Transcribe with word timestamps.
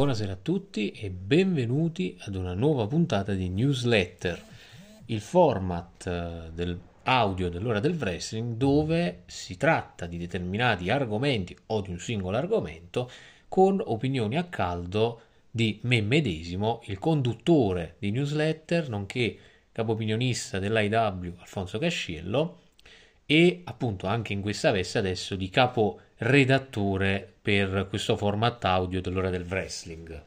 Buonasera 0.00 0.32
a 0.32 0.38
tutti 0.40 0.92
e 0.92 1.10
benvenuti 1.10 2.16
ad 2.20 2.34
una 2.34 2.54
nuova 2.54 2.86
puntata 2.86 3.34
di 3.34 3.50
Newsletter, 3.50 4.42
il 5.04 5.20
format 5.20 6.06
eh, 6.06 6.50
dell'audio 6.54 7.50
dell'ora 7.50 7.80
del 7.80 7.98
wrestling 7.98 8.56
dove 8.56 9.24
si 9.26 9.58
tratta 9.58 10.06
di 10.06 10.16
determinati 10.16 10.88
argomenti 10.88 11.54
o 11.66 11.82
di 11.82 11.90
un 11.90 11.98
singolo 11.98 12.38
argomento 12.38 13.10
con 13.46 13.78
opinioni 13.84 14.38
a 14.38 14.44
caldo 14.44 15.20
di 15.50 15.80
me 15.82 16.00
medesimo, 16.00 16.80
il 16.84 16.98
conduttore 16.98 17.96
di 17.98 18.10
Newsletter, 18.10 18.88
nonché 18.88 19.36
capo 19.70 19.92
opinionista 19.92 20.58
dell'IW 20.58 21.34
Alfonso 21.40 21.76
Casciello 21.78 22.60
e 23.26 23.60
appunto 23.64 24.06
anche 24.06 24.32
in 24.32 24.40
questa 24.40 24.70
veste 24.70 24.96
adesso 24.96 25.36
di 25.36 25.50
capo 25.50 26.00
redattore 26.20 27.34
per 27.40 27.86
questo 27.88 28.16
format 28.16 28.62
audio 28.64 29.00
dell'ora 29.00 29.30
del 29.30 29.46
wrestling. 29.48 30.22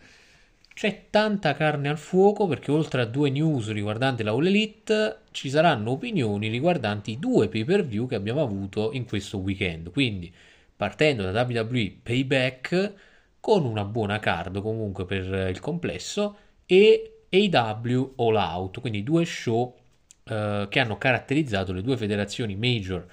C'è 0.74 1.06
tanta 1.12 1.54
carne 1.54 1.90
al 1.90 2.00
fuoco 2.00 2.48
perché 2.48 2.72
oltre 2.72 3.02
a 3.02 3.06
due 3.06 3.30
news 3.30 3.72
riguardanti 3.72 4.24
la 4.24 4.32
All 4.32 4.46
Elite 4.46 5.20
ci 5.32 5.50
saranno 5.50 5.92
opinioni 5.92 6.48
riguardanti 6.48 7.12
i 7.12 7.20
due 7.20 7.48
pay 7.48 7.64
per 7.64 7.86
view 7.86 8.08
che 8.08 8.16
abbiamo 8.16 8.42
avuto 8.42 8.92
in 8.92 9.06
questo 9.06 9.38
weekend. 9.38 9.92
Quindi 9.92 10.34
partendo 10.76 11.30
da 11.30 11.44
WWE 11.44 11.98
Payback 12.02 12.94
con 13.40 13.64
una 13.66 13.86
buona 13.86 14.18
card 14.18 14.62
comunque 14.62 15.06
per 15.06 15.50
il 15.50 15.60
complesso 15.60 16.38
e 16.66 17.26
AW 17.30 18.14
All 18.16 18.36
Out, 18.36 18.80
quindi 18.80 19.04
due 19.04 19.26
show 19.26 19.76
eh, 20.24 20.66
che 20.70 20.80
hanno 20.80 20.98
caratterizzato 20.98 21.72
le 21.72 21.84
due 21.84 21.98
federazioni 21.98 22.56
major 22.56 23.06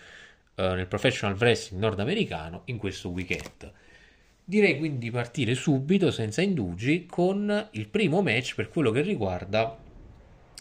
eh, 0.60 0.74
nel 0.74 0.86
professional 0.86 1.36
wrestling 1.38 1.80
nordamericano 1.80 2.62
in 2.66 2.76
questo 2.76 3.08
weekend. 3.08 3.72
Direi 4.44 4.76
quindi 4.76 4.98
di 4.98 5.10
partire 5.10 5.54
subito, 5.54 6.10
senza 6.10 6.42
indugi, 6.42 7.06
con 7.06 7.68
il 7.72 7.88
primo 7.88 8.20
match 8.20 8.54
per 8.56 8.68
quello 8.68 8.90
che 8.90 9.00
riguarda 9.00 9.78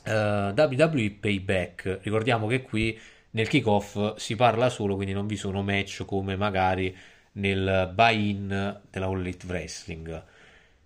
eh, 0.03 0.53
WWE 0.55 1.17
Payback. 1.19 1.99
Ricordiamo 2.03 2.47
che 2.47 2.61
qui 2.61 2.97
nel 3.31 3.49
kickoff 3.49 4.15
si 4.15 4.35
parla 4.35 4.69
solo, 4.69 4.95
quindi 4.95 5.13
non 5.13 5.27
vi 5.27 5.35
sono 5.35 5.61
match 5.63 6.05
come 6.05 6.37
magari 6.37 6.95
nel 7.33 7.91
buy-in 7.93 8.81
della 8.89 9.05
All 9.05 9.19
Elite 9.19 9.47
Wrestling. 9.47 10.23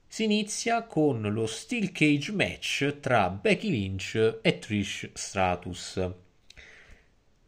Si 0.08 0.24
inizia 0.24 0.84
con 0.84 1.22
lo 1.22 1.46
Steel 1.46 1.92
Cage 1.92 2.32
match 2.32 2.98
tra 3.00 3.30
Becky 3.30 3.70
Lynch 3.70 4.40
e 4.42 4.60
Trish 4.60 5.10
Stratus. 5.14 6.12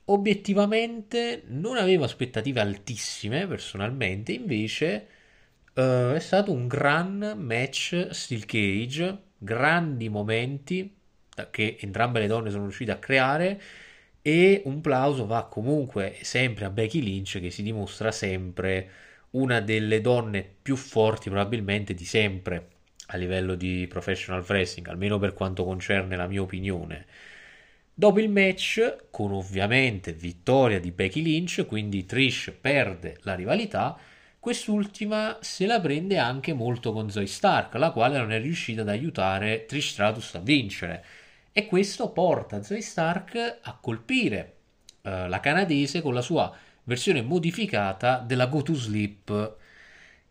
Obiettivamente 0.08 1.44
non 1.48 1.78
avevo 1.78 2.04
aspettative 2.04 2.60
altissime 2.60 3.48
personalmente, 3.48 4.34
invece 4.34 5.08
uh, 5.74 6.14
è 6.14 6.20
stato 6.20 6.52
un 6.52 6.68
gran 6.68 7.34
match 7.38 8.10
Steel 8.12 8.46
Cage, 8.46 9.18
grandi 9.38 10.08
momenti 10.10 10.96
che 11.50 11.78
entrambe 11.80 12.20
le 12.20 12.28
donne 12.28 12.50
sono 12.50 12.64
riuscite 12.64 12.92
a 12.92 12.98
creare 12.98 13.62
e 14.22 14.62
un 14.66 14.82
plauso 14.82 15.26
va 15.26 15.46
comunque 15.46 16.18
sempre 16.22 16.66
a 16.66 16.70
Becky 16.70 17.02
Lynch 17.02 17.40
che 17.40 17.52
si 17.52 17.62
dimostra 17.64 18.12
sempre 18.12 18.90
una 19.32 19.60
delle 19.60 20.02
donne 20.02 20.48
più 20.62 20.76
forti 20.76 21.30
probabilmente 21.30 21.94
di 21.94 22.06
sempre 22.06 22.70
a 23.08 23.18
livello 23.18 23.56
di 23.56 23.86
professional 23.88 24.44
wrestling, 24.48 24.88
almeno 24.88 25.20
per 25.20 25.34
quanto 25.34 25.64
concerne 25.64 26.16
la 26.16 26.28
mia 26.28 26.42
opinione. 26.42 27.06
Dopo 27.98 28.20
il 28.20 28.28
match, 28.28 29.06
con 29.10 29.32
ovviamente 29.32 30.12
vittoria 30.12 30.82
di 30.82 30.92
Becky 30.92 31.22
Lynch, 31.22 31.66
quindi 31.66 32.06
Trish 32.06 32.54
perde 32.60 33.20
la 33.22 33.36
rivalità, 33.36 33.98
quest'ultima 34.38 35.38
se 35.40 35.66
la 35.66 35.80
prende 35.80 36.18
anche 36.18 36.52
molto 36.52 36.92
con 36.92 37.10
Zoe 37.10 37.26
Stark, 37.26 37.74
la 37.76 37.92
quale 37.92 38.18
non 38.18 38.34
è 38.34 38.42
riuscita 38.42 38.82
ad 38.82 38.90
aiutare 38.90 39.66
Trish 39.66 39.92
Stratus 39.92 40.36
a 40.36 40.40
vincere. 40.40 41.06
E 41.54 41.68
questo 41.68 42.10
porta 42.10 42.62
Zoe 42.62 42.82
Stark 42.82 43.60
a 43.62 43.78
colpire 43.80 44.56
uh, 45.04 45.28
la 45.30 45.40
canadese 45.40 46.02
con 46.02 46.14
la 46.14 46.22
sua 46.22 46.54
versione 46.84 47.22
modificata 47.22 48.18
della 48.18 48.48
Go 48.48 48.62
to 48.62 48.74
Sleep 48.74 49.56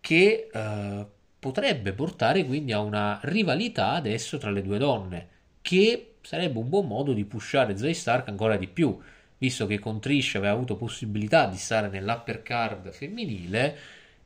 che 0.00 0.50
uh, 0.53 1.06
potrebbe 1.38 1.94
portare 1.94 2.44
quindi 2.44 2.72
a 2.72 2.80
una 2.80 3.20
rivalità 3.22 3.92
adesso 3.92 4.36
tra 4.36 4.50
le 4.50 4.60
due 4.60 4.76
donne 4.76 5.28
che 5.62 6.13
sarebbe 6.24 6.58
un 6.58 6.68
buon 6.68 6.88
modo 6.88 7.12
di 7.12 7.24
pushare 7.24 7.76
Zoe 7.76 7.94
Stark 7.94 8.28
ancora 8.28 8.56
di 8.56 8.66
più 8.66 8.98
visto 9.44 9.66
che 9.66 9.78
con 9.78 10.00
Trish 10.00 10.36
aveva 10.36 10.54
avuto 10.54 10.76
possibilità 10.76 11.46
di 11.46 11.58
stare 11.58 11.88
nell'upper 11.88 12.42
card 12.42 12.90
femminile 12.92 13.76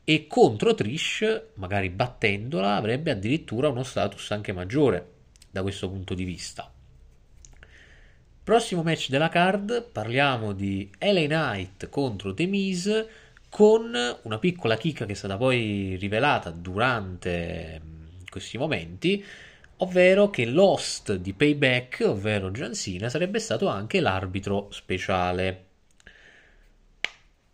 e 0.05 0.27
contro 0.27 0.75
Trish, 0.75 1.43
magari 1.55 1.91
battendola, 1.91 2.77
avrebbe 2.77 3.11
addirittura 3.11 3.69
uno 3.69 3.83
status 3.83 4.31
anche 4.31 4.53
maggiore 4.53 5.07
da 5.51 5.63
questo 5.63 5.89
punto 5.89 6.15
di 6.15 6.25
vista. 6.25 6.71
Prossimo 8.43 8.83
match 8.83 9.11
della 9.11 9.29
card, 9.29 9.83
parliamo 9.91 10.53
di 10.53 10.89
LA 10.99 11.27
Knight 11.27 11.89
contro 11.91 12.33
The 12.33 12.47
Miz 12.47 13.07
con 13.51 13.95
una 14.23 14.39
piccola 14.39 14.77
chicca 14.77 15.05
che 15.05 15.13
è 15.13 15.17
stata 15.17 15.37
poi 15.37 15.97
rivelata 15.97 16.51
durante 16.51 17.81
mm, 17.85 18.05
questi 18.31 18.57
momenti, 18.57 19.23
ovvero 19.79 20.31
che 20.31 20.47
l'host 20.47 21.15
di 21.15 21.33
Payback, 21.33 22.05
ovvero 22.07 22.51
John 22.51 22.75
Cena, 22.75 23.09
sarebbe 23.09 23.39
stato 23.39 23.69
anche 23.69 24.01
l'arbitro 24.01 24.69
speciale. 24.71 25.65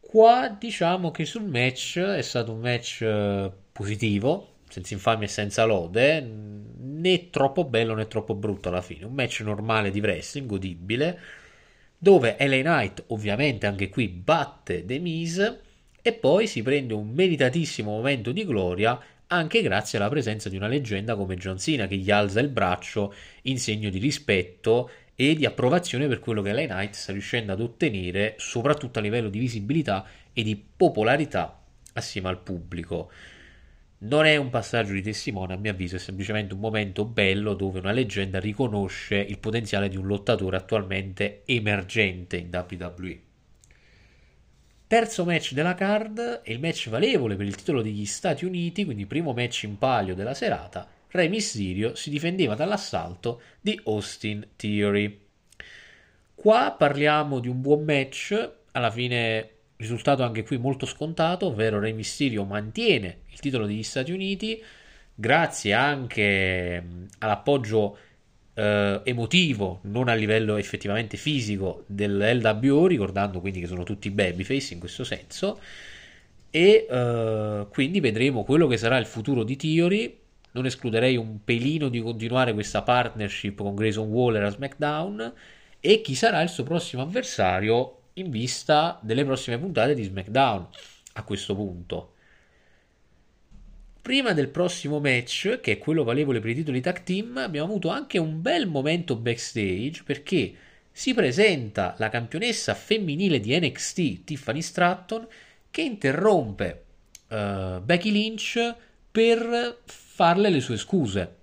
Qua 0.01 0.49
diciamo 0.49 1.11
che 1.11 1.25
sul 1.25 1.45
match 1.45 1.99
è 1.99 2.23
stato 2.23 2.53
un 2.53 2.61
match 2.61 3.03
eh, 3.03 3.51
positivo, 3.73 4.53
senza 4.69 4.95
infamia 4.95 5.27
e 5.27 5.31
senza 5.31 5.65
lode, 5.65 6.21
né 6.21 7.31
troppo 7.31 7.65
bello 7.65 7.95
né 7.95 8.07
troppo 8.07 8.35
brutto 8.35 8.69
alla 8.69 8.81
fine. 8.81 9.05
Un 9.05 9.15
match 9.15 9.41
normale 9.41 9.91
di 9.91 10.01
wrestling, 10.01 10.47
godibile, 10.47 11.19
dove 11.99 12.37
LA 12.39 12.61
Knight 12.61 13.05
ovviamente 13.09 13.67
anche 13.67 13.89
qui 13.89 14.09
batte 14.09 14.85
The 14.85 14.99
Miz 14.99 15.59
e 16.01 16.13
poi 16.13 16.47
si 16.47 16.63
prende 16.63 16.93
un 16.93 17.09
meritatissimo 17.09 17.91
momento 17.91 18.31
di 18.31 18.45
gloria 18.45 19.01
anche 19.35 19.63
grazie 19.63 19.99
alla 19.99 20.09
presenza 20.09 20.49
di 20.49 20.57
una 20.57 20.67
leggenda 20.67 21.17
come 21.17 21.37
John 21.37 21.59
Cena 21.59 21.87
che 21.87 21.97
gli 21.97 22.11
alza 22.11 22.41
il 22.41 22.49
braccio 22.49 23.15
in 23.43 23.59
segno 23.59 23.91
di 23.91 23.99
rispetto 23.99 24.91
e 25.15 25.35
di 25.35 25.45
approvazione 25.45 26.09
per 26.09 26.21
quello 26.21 26.43
che 26.43 26.53
LA 26.53 26.67
Knight 26.67 26.95
sta 26.95 27.13
riuscendo 27.13 27.53
ad 27.53 27.61
ottenere 27.61 28.35
soprattutto 28.39 28.99
a 28.99 29.03
livello 29.03 29.29
di 29.29 29.39
visibilità 29.39 30.07
e 30.33 30.43
di 30.43 30.57
popolarità 30.57 31.61
assieme 31.93 32.29
al 32.29 32.41
pubblico. 32.41 33.11
Non 33.99 34.27
è 34.27 34.37
un 34.37 34.51
passaggio 34.51 34.93
di 34.93 35.03
testimone, 35.03 35.55
a 35.55 35.57
mio 35.57 35.71
avviso, 35.71 35.97
è 35.97 35.99
semplicemente 35.99 36.53
un 36.53 36.61
momento 36.61 37.05
bello 37.05 37.55
dove 37.55 37.79
una 37.79 37.93
leggenda 37.93 38.39
riconosce 38.39 39.17
il 39.17 39.39
potenziale 39.39 39.89
di 39.89 39.97
un 39.97 40.07
lottatore 40.07 40.57
attualmente 40.57 41.43
emergente 41.47 42.37
in 42.37 42.51
WWE. 42.53 43.34
Terzo 44.95 45.25
match 45.25 45.55
della 45.55 45.75
card 45.75 46.43
è 46.45 46.53
il 46.53 46.61
match 46.61 46.89
valevole 46.89 47.35
per 47.35 47.47
il 47.47 47.57
titolo 47.57 47.83
degli 47.83 48.07
Stati 48.07 48.45
Uniti, 48.45 48.85
quindi 48.85 49.07
primo 49.07 49.33
match 49.33 49.65
in 49.65 49.77
palio 49.77 50.15
della 50.15 50.35
serata. 50.35 50.89
Re 51.11 51.27
Mysterio 51.27 51.97
si 51.97 52.11
difendeva 52.11 52.55
dall'assalto 52.55 53.41
di 53.61 53.81
Austin 53.87 54.51
Theory. 54.55 55.21
Qua 56.33 56.77
parliamo 56.79 57.41
di 57.41 57.49
un 57.49 57.61
buon 57.61 57.83
match, 57.83 58.51
alla 58.71 58.93
fine 58.93 59.49
risultato 59.79 60.23
anche 60.23 60.45
qui 60.45 60.59
molto 60.59 60.87
scontato, 60.87 61.47
ovvero 61.47 61.81
Re 61.81 61.91
Mysterio 61.91 62.45
mantiene 62.45 63.23
il 63.31 63.41
titolo 63.41 63.67
degli 63.67 63.83
Stati 63.83 64.13
Uniti 64.13 64.63
grazie 65.13 65.73
anche 65.73 66.85
all'appoggio 67.19 67.99
eh, 68.55 69.01
emotivo, 69.05 69.81
non 69.83 70.09
a 70.09 70.15
livello 70.15 70.57
effettivamente 70.57 71.17
fisico 71.17 71.85
dell'LWO, 71.87 72.87
ricordando 72.87 73.41
quindi 73.41 73.61
che 73.61 73.67
sono 73.67 73.83
tutti 73.83 74.11
babyface 74.11 74.75
in 74.75 74.81
questo 74.81 75.05
senso. 75.05 75.61
E 76.51 76.87
eh, 76.89 77.67
quindi 77.71 78.01
vedremo 78.01 78.45
quello 78.45 78.67
che 78.67 78.77
sarà 78.77 78.97
il 78.99 79.07
futuro 79.07 79.43
di 79.43 79.57
Theory. 79.57 80.19
Non 80.53 80.67
escluderei 80.67 81.17
un 81.17 81.43
pelino 81.43 81.89
di 81.89 82.01
continuare 82.01 82.55
questa 82.55 82.83
partnership 82.83 83.59
con 83.59 83.75
Grayson 83.75 84.09
Waller 84.09 84.45
a 84.45 84.51
SmackDown. 84.51 85.33
E 85.81 86.01
chi 86.01 86.15
sarà 86.15 86.41
il 86.41 86.49
suo 86.49 86.63
prossimo 86.63 87.03
avversario 87.03 87.99
in 88.15 88.31
vista 88.31 88.99
delle 89.03 89.25
prossime 89.25 89.59
puntate 89.59 89.95
di 89.95 90.05
SmackDown 90.05 90.69
a 91.15 91.23
questo 91.25 91.55
punto. 91.55 92.14
Prima 94.05 94.35
del 94.35 94.49
prossimo 94.49 95.01
match, 95.01 95.61
che 95.63 95.73
è 95.73 95.79
quello 95.79 96.05
valevole 96.05 96.39
per 96.39 96.51
i 96.51 96.55
titoli 96.55 96.83
tag 96.83 97.05
team, 97.05 97.39
abbiamo 97.39 97.69
avuto 97.69 97.89
anche 97.89 98.19
un 98.19 98.43
bel 98.43 98.67
momento 98.67 99.17
backstage 99.17 100.03
perché 100.05 100.53
si 100.93 101.15
presenta 101.15 101.95
la 101.97 102.11
campionessa 102.11 102.75
femminile 102.75 103.41
di 103.41 103.59
NXT, 103.59 104.25
Tiffany 104.25 104.61
Stratton, 104.61 105.27
che 105.71 105.81
interrompe 105.81 106.85
uh, 107.29 107.81
Becky 107.81 108.11
Lynch 108.11 108.75
per 109.11 109.79
farle 109.87 110.51
le 110.51 110.61
sue 110.61 110.77
scuse. 110.77 111.37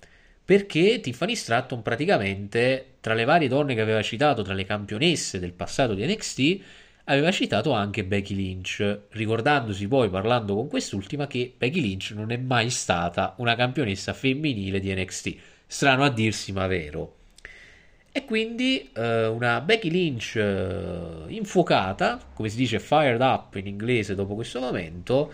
Perché 0.45 0.99
Tiffany 0.99 1.33
Stratton 1.33 1.81
praticamente, 1.81 2.97
tra 3.01 3.15
le 3.15 3.25
varie 3.25 3.47
donne 3.47 3.73
che 3.73 3.81
aveva 3.81 4.03
citato, 4.03 4.43
tra 4.43 4.53
le 4.53 4.65
campionesse 4.65 5.39
del 5.39 5.53
passato 5.53 5.95
di 5.95 6.05
NXT, 6.05 6.59
aveva 7.05 7.31
citato 7.31 7.71
anche 7.71 8.03
Becky 8.03 8.35
Lynch, 8.35 8.99
ricordandosi 9.09 9.87
poi 9.87 10.09
parlando 10.09 10.55
con 10.55 10.67
quest'ultima 10.67 11.27
che 11.27 11.53
Becky 11.57 11.81
Lynch 11.81 12.11
non 12.15 12.31
è 12.31 12.37
mai 12.37 12.69
stata 12.69 13.35
una 13.37 13.55
campionessa 13.55 14.13
femminile 14.13 14.79
di 14.79 14.93
NXT. 14.93 15.35
Strano 15.65 16.03
a 16.03 16.09
dirsi, 16.09 16.51
ma 16.51 16.67
vero. 16.67 17.15
E 18.13 18.25
quindi 18.25 18.89
eh, 18.93 19.27
una 19.27 19.61
Becky 19.61 19.89
Lynch 19.89 20.35
eh, 20.35 21.23
infuocata, 21.27 22.19
come 22.33 22.49
si 22.49 22.57
dice 22.57 22.79
fired 22.79 23.21
up 23.21 23.55
in 23.55 23.67
inglese 23.67 24.15
dopo 24.15 24.35
questo 24.35 24.59
momento, 24.59 25.31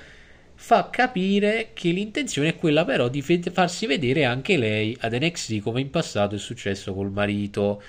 fa 0.54 0.90
capire 0.90 1.70
che 1.74 1.90
l'intenzione 1.90 2.50
è 2.50 2.56
quella 2.56 2.86
però 2.86 3.08
di 3.08 3.22
fe- 3.22 3.42
farsi 3.52 3.86
vedere 3.88 4.26
anche 4.26 4.58
lei 4.58 4.96
ad 5.02 5.14
NXT 5.14 5.60
come 5.62 5.82
in 5.82 5.90
passato 5.90 6.36
è 6.36 6.40
successo 6.40 6.94
col 6.94 7.12
marito 7.12 7.82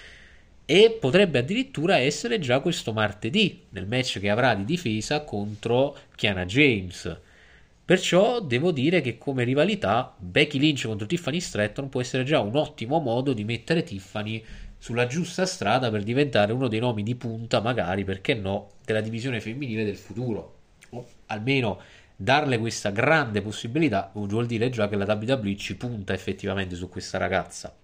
e 0.70 0.90
potrebbe 1.00 1.38
addirittura 1.38 1.96
essere 1.96 2.38
già 2.38 2.60
questo 2.60 2.92
martedì 2.92 3.62
nel 3.70 3.86
match 3.86 4.20
che 4.20 4.28
avrà 4.28 4.54
di 4.54 4.66
difesa 4.66 5.24
contro 5.24 5.96
Kiana 6.14 6.44
James. 6.44 7.20
Perciò 7.82 8.40
devo 8.42 8.70
dire 8.70 9.00
che 9.00 9.16
come 9.16 9.44
rivalità 9.44 10.14
Becky 10.18 10.58
Lynch 10.58 10.84
contro 10.84 11.06
Tiffany 11.06 11.40
Stratton 11.40 11.88
può 11.88 12.02
essere 12.02 12.22
già 12.22 12.40
un 12.40 12.54
ottimo 12.54 12.98
modo 12.98 13.32
di 13.32 13.44
mettere 13.44 13.82
Tiffany 13.82 14.44
sulla 14.76 15.06
giusta 15.06 15.46
strada 15.46 15.90
per 15.90 16.02
diventare 16.02 16.52
uno 16.52 16.68
dei 16.68 16.80
nomi 16.80 17.02
di 17.02 17.14
punta, 17.14 17.62
magari 17.62 18.04
perché 18.04 18.34
no, 18.34 18.72
della 18.84 19.00
divisione 19.00 19.40
femminile 19.40 19.86
del 19.86 19.96
futuro. 19.96 20.56
O 20.90 21.06
almeno 21.28 21.80
darle 22.14 22.58
questa 22.58 22.90
grande 22.90 23.40
possibilità 23.40 24.10
vuol 24.12 24.44
dire 24.44 24.68
già 24.68 24.86
che 24.86 24.96
la 24.96 25.06
WWE 25.06 25.56
ci 25.56 25.76
punta 25.76 26.12
effettivamente 26.12 26.74
su 26.74 26.90
questa 26.90 27.16
ragazza. 27.16 27.74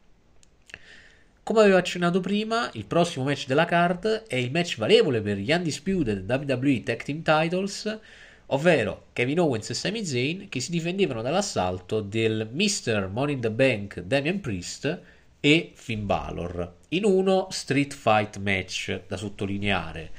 Come 1.44 1.60
avevo 1.60 1.76
accennato 1.76 2.20
prima, 2.20 2.70
il 2.72 2.86
prossimo 2.86 3.26
match 3.26 3.46
della 3.46 3.66
card 3.66 4.24
è 4.26 4.36
il 4.36 4.50
match 4.50 4.78
valevole 4.78 5.20
per 5.20 5.36
gli 5.36 5.52
Undisputed 5.52 6.24
WWE 6.26 6.82
Tag 6.82 7.02
Team 7.02 7.20
Titles, 7.20 7.98
ovvero 8.46 9.08
Kevin 9.12 9.40
Owens 9.40 9.68
e 9.68 9.74
Sami 9.74 10.06
Zayn 10.06 10.48
che 10.48 10.60
si 10.60 10.70
difendevano 10.70 11.20
dall'assalto 11.20 12.00
del 12.00 12.48
Mr. 12.50 13.10
Money 13.12 13.34
in 13.34 13.40
the 13.42 13.50
Bank 13.50 14.00
Damian 14.00 14.40
Priest 14.40 15.00
e 15.38 15.72
Finn 15.74 16.06
Balor 16.06 16.76
in 16.88 17.04
uno 17.04 17.48
street 17.50 17.92
fight 17.92 18.38
match 18.38 19.02
da 19.06 19.18
sottolineare. 19.18 20.10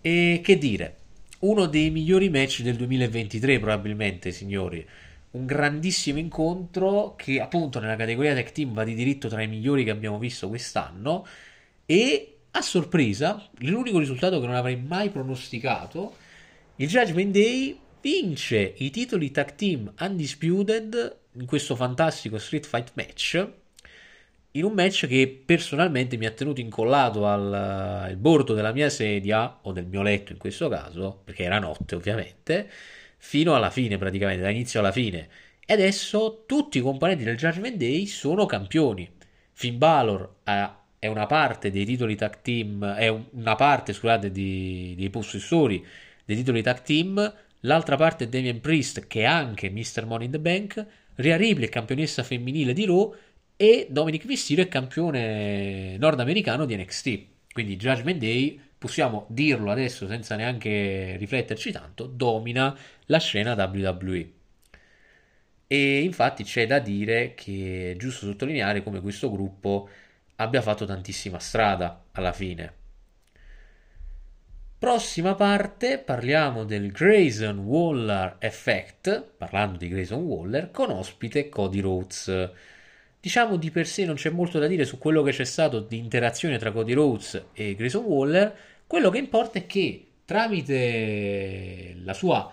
E 0.00 0.40
che 0.42 0.56
dire, 0.56 0.96
uno 1.40 1.66
dei 1.66 1.90
migliori 1.90 2.30
match 2.30 2.62
del 2.62 2.76
2023 2.76 3.58
probabilmente, 3.58 4.32
signori. 4.32 4.86
Un 5.36 5.44
grandissimo 5.44 6.18
incontro 6.18 7.14
che 7.14 7.42
appunto 7.42 7.78
nella 7.78 7.94
categoria 7.94 8.32
tech 8.32 8.52
team 8.52 8.72
va 8.72 8.84
di 8.84 8.94
diritto 8.94 9.28
tra 9.28 9.42
i 9.42 9.48
migliori 9.48 9.84
che 9.84 9.90
abbiamo 9.90 10.18
visto 10.18 10.48
quest'anno 10.48 11.26
e 11.84 12.36
a 12.52 12.62
sorpresa, 12.62 13.46
l'unico 13.58 13.98
risultato 13.98 14.40
che 14.40 14.46
non 14.46 14.54
avrei 14.54 14.76
mai 14.76 15.10
pronosticato, 15.10 16.16
il 16.76 16.88
Judgment 16.88 17.32
Day 17.32 17.78
vince 18.00 18.74
i 18.78 18.88
titoli 18.88 19.30
tag 19.30 19.54
team 19.56 19.92
undisputed 20.00 21.16
in 21.32 21.44
questo 21.44 21.76
fantastico 21.76 22.38
street 22.38 22.64
fight 22.64 22.92
match 22.94 23.46
in 24.52 24.64
un 24.64 24.72
match 24.72 25.06
che 25.06 25.42
personalmente 25.44 26.16
mi 26.16 26.24
ha 26.24 26.30
tenuto 26.30 26.62
incollato 26.62 27.26
al, 27.26 27.52
al, 27.52 28.16
bordo 28.16 28.54
della 28.54 28.72
mia 28.72 28.88
sedia, 28.88 29.58
o 29.62 29.72
del 29.72 29.84
mio 29.86 30.00
letto 30.00 30.32
in 30.32 30.38
questo 30.38 30.70
caso, 30.70 31.20
perché 31.24 31.42
era 31.44 31.58
notte 31.58 31.94
ovviamente, 31.94 32.70
fino 33.26 33.56
alla 33.56 33.70
fine 33.70 33.98
praticamente, 33.98 34.40
da 34.40 34.50
inizio 34.50 34.78
alla 34.78 34.92
fine. 34.92 35.28
E 35.66 35.72
adesso 35.72 36.44
tutti 36.46 36.78
i 36.78 36.80
componenti 36.80 37.24
del 37.24 37.36
Judgment 37.36 37.76
Day 37.76 38.06
sono 38.06 38.46
campioni. 38.46 39.10
Finn 39.52 39.78
Balor 39.78 40.36
ha, 40.44 40.80
è 40.96 41.08
una 41.08 41.26
parte 41.26 41.72
dei 41.72 41.84
titoli 41.84 42.14
tag 42.14 42.40
team, 42.40 42.84
è 42.84 43.08
una 43.08 43.56
parte, 43.56 43.92
scusate, 43.92 44.30
di, 44.30 44.94
dei 44.96 45.10
possessori 45.10 45.84
dei 46.24 46.36
titoli 46.36 46.62
tag 46.62 46.82
team, 46.82 47.34
l'altra 47.60 47.96
parte 47.96 48.24
è 48.24 48.28
Damien 48.28 48.60
Priest, 48.60 49.08
che 49.08 49.22
è 49.22 49.24
anche 49.24 49.70
Mr. 49.70 50.06
Money 50.06 50.26
in 50.26 50.32
the 50.32 50.38
Bank, 50.38 50.86
Rhea 51.16 51.36
Ripley, 51.36 51.68
campionessa 51.68 52.22
femminile 52.22 52.72
di 52.72 52.86
Raw, 52.86 53.12
e 53.56 53.88
Dominic 53.90 54.24
Mysterio 54.26 54.62
è 54.62 54.68
campione 54.68 55.96
nordamericano 55.98 56.64
di 56.64 56.76
NXT. 56.76 57.24
Quindi 57.52 57.76
Judgment 57.76 58.20
Day, 58.20 58.60
possiamo 58.78 59.26
dirlo 59.28 59.70
adesso 59.70 60.06
senza 60.06 60.36
neanche 60.36 61.16
rifletterci 61.18 61.72
tanto, 61.72 62.06
domina 62.06 62.76
la 63.06 63.18
scena 63.18 63.54
WWE. 63.54 64.30
E 65.68 66.02
infatti 66.02 66.44
c'è 66.44 66.66
da 66.66 66.78
dire 66.78 67.34
che 67.34 67.92
è 67.92 67.96
giusto 67.96 68.26
sottolineare 68.26 68.82
come 68.82 69.00
questo 69.00 69.30
gruppo 69.30 69.88
abbia 70.36 70.62
fatto 70.62 70.84
tantissima 70.84 71.38
strada 71.38 72.04
alla 72.12 72.32
fine. 72.32 72.84
Prossima 74.78 75.34
parte 75.34 75.98
parliamo 75.98 76.64
del 76.64 76.92
Grayson 76.92 77.58
Waller 77.58 78.36
Effect, 78.38 79.32
parlando 79.36 79.78
di 79.78 79.88
Grayson 79.88 80.22
Waller, 80.22 80.70
con 80.70 80.90
ospite 80.90 81.48
Cody 81.48 81.80
Rhodes. 81.80 82.50
Diciamo 83.18 83.56
di 83.56 83.70
per 83.70 83.86
sé 83.86 84.04
non 84.04 84.14
c'è 84.16 84.30
molto 84.30 84.58
da 84.58 84.66
dire 84.66 84.84
su 84.84 84.98
quello 84.98 85.22
che 85.22 85.32
c'è 85.32 85.44
stato 85.44 85.80
di 85.80 85.96
interazione 85.96 86.58
tra 86.58 86.70
Cody 86.70 86.92
Rhodes 86.92 87.46
e 87.54 87.74
Grayson 87.74 88.04
Waller. 88.04 88.54
Quello 88.86 89.10
che 89.10 89.18
importa 89.18 89.58
è 89.58 89.66
che 89.66 90.06
tramite 90.24 91.96
la 92.04 92.12
sua 92.12 92.52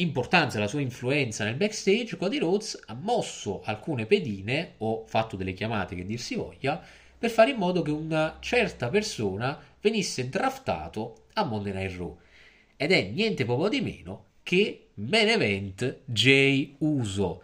importanza, 0.00 0.58
la 0.58 0.68
sua 0.68 0.80
influenza 0.80 1.44
nel 1.44 1.54
backstage, 1.54 2.16
Cody 2.16 2.38
Rhodes 2.38 2.82
ha 2.86 2.94
mosso 2.94 3.62
alcune 3.64 4.06
pedine 4.06 4.74
o 4.78 5.04
fatto 5.06 5.36
delle 5.36 5.52
chiamate 5.52 5.94
che 5.94 6.04
dir 6.04 6.20
si 6.20 6.34
voglia 6.34 6.82
per 7.18 7.30
fare 7.30 7.50
in 7.50 7.56
modo 7.56 7.82
che 7.82 7.90
una 7.90 8.38
certa 8.40 8.88
persona 8.88 9.58
venisse 9.80 10.28
draftato 10.28 11.24
a 11.34 11.44
Monday 11.44 11.72
Night 11.72 11.96
Raw. 11.96 12.18
Ed 12.76 12.92
è 12.92 13.02
niente 13.02 13.44
poco 13.44 13.68
di 13.68 13.80
meno 13.80 14.24
che 14.42 14.88
main 14.94 15.28
event 15.28 15.98
Jay 16.04 16.74
Uso 16.78 17.42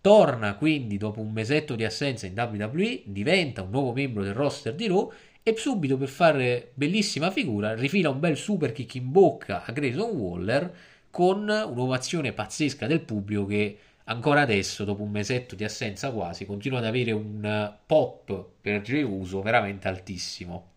torna 0.00 0.54
quindi 0.54 0.98
dopo 0.98 1.20
un 1.20 1.32
mesetto 1.32 1.74
di 1.74 1.84
assenza 1.84 2.26
in 2.26 2.34
WWE, 2.38 3.02
diventa 3.06 3.62
un 3.62 3.70
nuovo 3.70 3.92
membro 3.92 4.22
del 4.22 4.34
roster 4.34 4.74
di 4.74 4.86
Raw 4.86 5.12
e 5.42 5.56
subito 5.56 5.96
per 5.96 6.08
fare 6.08 6.70
bellissima 6.74 7.30
figura 7.30 7.74
rifila 7.74 8.10
un 8.10 8.20
bel 8.20 8.36
super 8.36 8.72
kick 8.72 8.94
in 8.96 9.10
bocca 9.10 9.64
a 9.64 9.72
Grayson 9.72 10.10
Waller 10.10 10.74
con 11.16 11.48
un'ovazione 11.48 12.34
pazzesca 12.34 12.86
del 12.86 13.00
pubblico 13.00 13.46
che 13.46 13.78
ancora 14.04 14.42
adesso, 14.42 14.84
dopo 14.84 15.02
un 15.02 15.10
mesetto 15.10 15.54
di 15.54 15.64
assenza 15.64 16.10
quasi, 16.10 16.44
continua 16.44 16.76
ad 16.76 16.84
avere 16.84 17.10
un 17.12 17.74
pop 17.86 18.48
per 18.60 18.82
Jey 18.82 19.00
Uso 19.00 19.40
veramente 19.40 19.88
altissimo. 19.88 20.72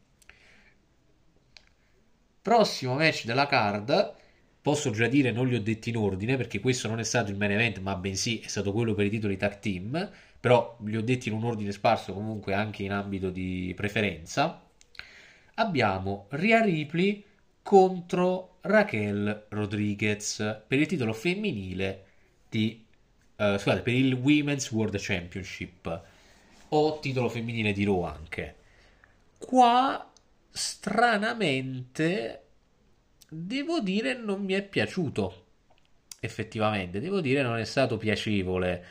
Prossimo 2.41 2.95
match 2.95 3.25
della 3.25 3.47
card 3.47 4.15
Posso 4.61 4.91
già 4.91 5.07
dire, 5.07 5.31
non 5.33 5.45
li 5.45 5.55
ho 5.55 5.61
detti 5.61 5.89
in 5.89 5.97
ordine 5.97 6.37
perché 6.37 6.61
questo 6.61 6.87
non 6.87 6.99
è 6.99 7.03
stato 7.03 7.31
il 7.31 7.37
main 7.37 7.51
event, 7.51 7.79
ma 7.79 7.97
bensì 7.97 8.39
è 8.39 8.47
stato 8.47 8.71
quello 8.71 8.93
per 8.93 9.07
i 9.07 9.09
titoli 9.09 9.35
tag 9.35 9.59
team. 9.59 10.09
Però 10.39 10.77
li 10.85 10.95
ho 10.95 11.01
detti 11.01 11.27
in 11.27 11.35
un 11.35 11.43
ordine 11.43 11.73
sparso, 11.73 12.13
comunque 12.13 12.53
anche 12.53 12.83
in 12.83 12.93
ambito 12.93 13.29
di 13.29 13.73
preferenza. 13.75 14.63
Abbiamo 15.55 16.27
Ria 16.29 16.61
Ripley 16.61 17.25
contro 17.61 18.48
Raquel 18.61 19.45
Rodriguez 19.49 20.63
per 20.67 20.79
il 20.79 20.87
titolo 20.87 21.13
femminile 21.13 22.05
di 22.49 22.85
uh, 23.37 23.57
scusate, 23.57 23.81
per 23.81 23.93
il 23.93 24.13
Women's 24.13 24.71
World 24.71 24.95
Championship 24.99 26.01
o 26.69 26.99
titolo 26.99 27.29
femminile 27.29 27.71
di 27.71 27.85
Raw 27.85 28.03
anche. 28.03 28.55
Qua 29.37 30.11
stranamente 30.51 32.43
devo 33.29 33.79
dire 33.79 34.15
non 34.15 34.43
mi 34.43 34.53
è 34.53 34.63
piaciuto 34.63 35.45
effettivamente. 36.19 36.99
Devo 36.99 37.21
dire 37.21 37.41
non 37.41 37.57
è 37.57 37.65
stato 37.65 37.97
piacevole. 37.97 38.83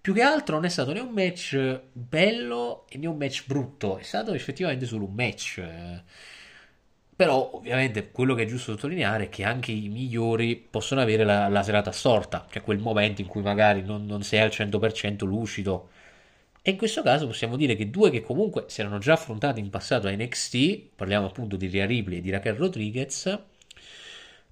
Più 0.00 0.14
che 0.14 0.22
altro 0.22 0.54
non 0.54 0.64
è 0.64 0.68
stato 0.68 0.92
né 0.92 1.00
un 1.00 1.10
match 1.10 1.80
bello 1.92 2.86
né 2.92 3.06
un 3.06 3.16
match 3.16 3.46
brutto. 3.46 3.98
È 3.98 4.02
stato 4.02 4.32
effettivamente 4.32 4.86
solo 4.86 5.04
un 5.06 5.14
match 5.14 5.62
però 7.18 7.50
ovviamente 7.54 8.10
quello 8.12 8.34
che 8.34 8.42
è 8.44 8.46
giusto 8.46 8.72
sottolineare 8.72 9.24
è 9.24 9.28
che 9.28 9.42
anche 9.44 9.72
i 9.72 9.88
migliori 9.88 10.54
possono 10.56 11.00
avere 11.00 11.24
la, 11.24 11.48
la 11.48 11.62
serata 11.64 11.90
storta 11.90 12.46
cioè 12.48 12.62
quel 12.62 12.78
momento 12.78 13.20
in 13.20 13.26
cui 13.26 13.42
magari 13.42 13.82
non, 13.82 14.06
non 14.06 14.22
sei 14.22 14.40
al 14.40 14.50
100% 14.50 15.24
lucido 15.26 15.88
e 16.62 16.70
in 16.72 16.76
questo 16.76 17.02
caso 17.02 17.26
possiamo 17.26 17.56
dire 17.56 17.74
che 17.76 17.88
due 17.90 18.10
che 18.10 18.20
comunque 18.22 18.64
si 18.68 18.80
erano 18.82 18.98
già 18.98 19.14
affrontati 19.14 19.58
in 19.58 19.70
passato 19.70 20.06
a 20.06 20.10
NXT, 20.10 20.90
parliamo 20.96 21.26
appunto 21.26 21.56
di 21.56 21.66
Ria 21.66 21.86
Ripley 21.86 22.18
e 22.18 22.20
di 22.20 22.30
Raquel 22.30 22.54
Rodriguez, 22.56 23.38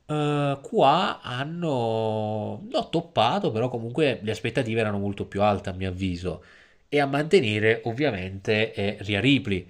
Uh, 0.06 0.60
qua 0.60 1.20
hanno 1.20 2.62
non 2.70 2.90
toppato, 2.90 3.50
però 3.50 3.68
comunque 3.68 4.20
le 4.22 4.30
aspettative 4.30 4.78
erano 4.78 4.98
molto 4.98 5.26
più 5.26 5.42
alte 5.42 5.70
a 5.70 5.72
mio 5.72 5.88
avviso. 5.88 6.44
E 6.88 7.00
a 7.00 7.06
mantenere 7.06 7.80
ovviamente 7.84 8.70
è 8.72 8.96
Ria 9.00 9.20
Ripley. 9.20 9.68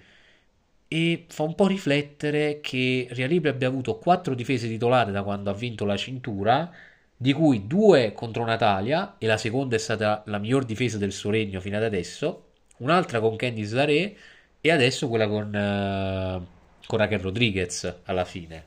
E 0.97 1.26
fa 1.29 1.43
un 1.43 1.55
po' 1.55 1.67
riflettere 1.67 2.61
che 2.62 3.07
Ria 3.11 3.26
Ripley 3.26 3.53
abbia 3.53 3.69
avuto 3.69 3.99
quattro 3.99 4.35
difese 4.35 4.67
titolate 4.67 5.11
da 5.11 5.23
quando 5.23 5.50
ha 5.50 5.53
vinto 5.53 5.85
la 5.85 5.95
cintura, 5.95 6.73
di 7.15 7.35
cui 7.35 7.67
due 7.67 8.15
contro 8.15 8.47
Natalia, 8.47 9.17
e 9.19 9.26
la 9.26 9.37
seconda 9.37 9.76
è 9.76 9.79
stata 9.79 10.23
la 10.25 10.38
miglior 10.38 10.65
difesa 10.65 10.97
del 10.97 11.12
suo 11.12 11.29
regno 11.29 11.61
fino 11.61 11.76
ad 11.76 11.83
adesso, 11.83 12.45
un'altra 12.79 13.21
con 13.21 13.37
Candice 13.37 13.75
LaRe 13.75 14.17
e 14.59 14.71
adesso 14.71 15.09
quella 15.09 15.29
con, 15.29 15.49
uh, 15.49 16.87
con 16.87 16.99
Raquel 16.99 17.21
Rodriguez 17.21 17.97
alla 18.05 18.25
fine. 18.25 18.65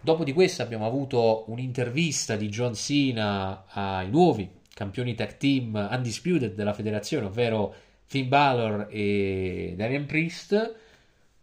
Dopo 0.00 0.24
di 0.24 0.32
questo 0.32 0.62
abbiamo 0.62 0.86
avuto 0.86 1.44
un'intervista 1.48 2.36
di 2.36 2.48
John 2.48 2.74
Cena 2.74 3.64
ai 3.68 4.08
nuovi 4.08 4.50
campioni 4.72 5.14
tag 5.14 5.36
team 5.36 5.88
undisputed 5.90 6.54
della 6.54 6.72
federazione, 6.72 7.26
ovvero 7.26 7.74
Finn 8.06 8.28
Balor 8.28 8.88
e 8.90 9.74
Darian 9.76 10.06
Priest, 10.06 10.74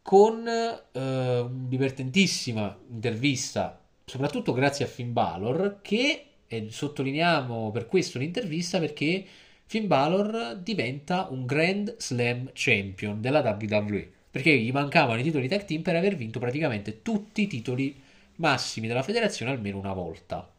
con 0.02 0.48
eh, 0.48 1.46
divertentissima 1.50 2.78
intervista, 2.90 3.80
soprattutto 4.06 4.54
grazie 4.54 4.86
a 4.86 4.88
Finn 4.88 5.14
Balor, 5.14 5.80
che 5.82 6.26
e 6.52 6.68
sottolineiamo 6.70 7.72
per 7.72 7.88
questo 7.88 8.20
l'intervista 8.20 8.78
perché 8.78 9.24
Finn 9.66 9.88
Balor 9.88 10.58
diventa 10.62 11.28
un 11.30 11.46
Grand 11.46 11.96
Slam 11.98 12.50
Champion 12.52 13.22
della 13.22 13.40
WWE 13.40 14.12
perché 14.30 14.58
gli 14.58 14.72
mancavano 14.72 15.22
i 15.22 15.24
titoli 15.24 15.48
tag 15.48 15.64
team 15.64 15.82
per 15.82 15.96
aver 15.96 16.18
vinto 16.18 16.40
praticamente 16.40 17.02
tutti 17.02 17.44
i 17.44 17.48
titoli 17.48 17.96
massimi 18.36 18.88
della 18.88 19.02
federazione 19.02 19.52
almeno 19.52 19.78
una 19.78 19.94
volta. 19.94 20.50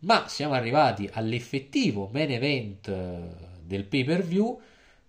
Ma 0.00 0.28
siamo 0.28 0.52
arrivati 0.52 1.08
all'effettivo 1.12 2.10
main 2.12 2.30
event 2.30 2.88
eh, 2.88 3.20
del 3.62 3.84
pay 3.84 4.04
per 4.04 4.22
view 4.22 4.60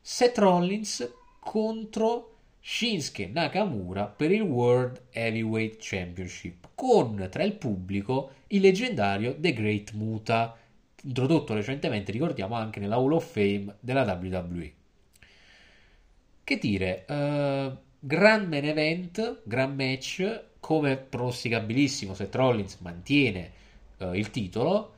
Seth 0.07 0.37
Rollins 0.37 1.13
contro 1.39 2.35
Shinsuke 2.61 3.25
Nakamura 3.25 4.05
per 4.05 4.31
il 4.31 4.41
World 4.41 5.05
Heavyweight 5.09 5.77
Championship 5.79 6.69
con 6.75 7.27
tra 7.31 7.41
il 7.41 7.53
pubblico 7.53 8.33
il 8.49 8.61
leggendario 8.61 9.35
The 9.35 9.51
Great 9.51 9.93
Muta 9.93 10.55
introdotto 11.01 11.55
recentemente 11.55 12.11
ricordiamo 12.11 12.53
anche 12.53 12.79
nella 12.79 12.97
Hall 12.97 13.13
of 13.13 13.31
Fame 13.31 13.77
della 13.79 14.03
WWE 14.03 14.73
che 16.43 16.57
dire 16.59 17.05
uh, 17.07 17.75
gran 17.97 18.47
main 18.47 18.65
event 18.65 19.41
gran 19.41 19.73
match 19.73 20.43
come 20.59 20.97
pronosticabilissimo 20.97 22.13
Seth 22.13 22.35
Rollins 22.35 22.77
mantiene 22.81 23.51
uh, 23.97 24.13
il 24.13 24.29
titolo 24.29 24.93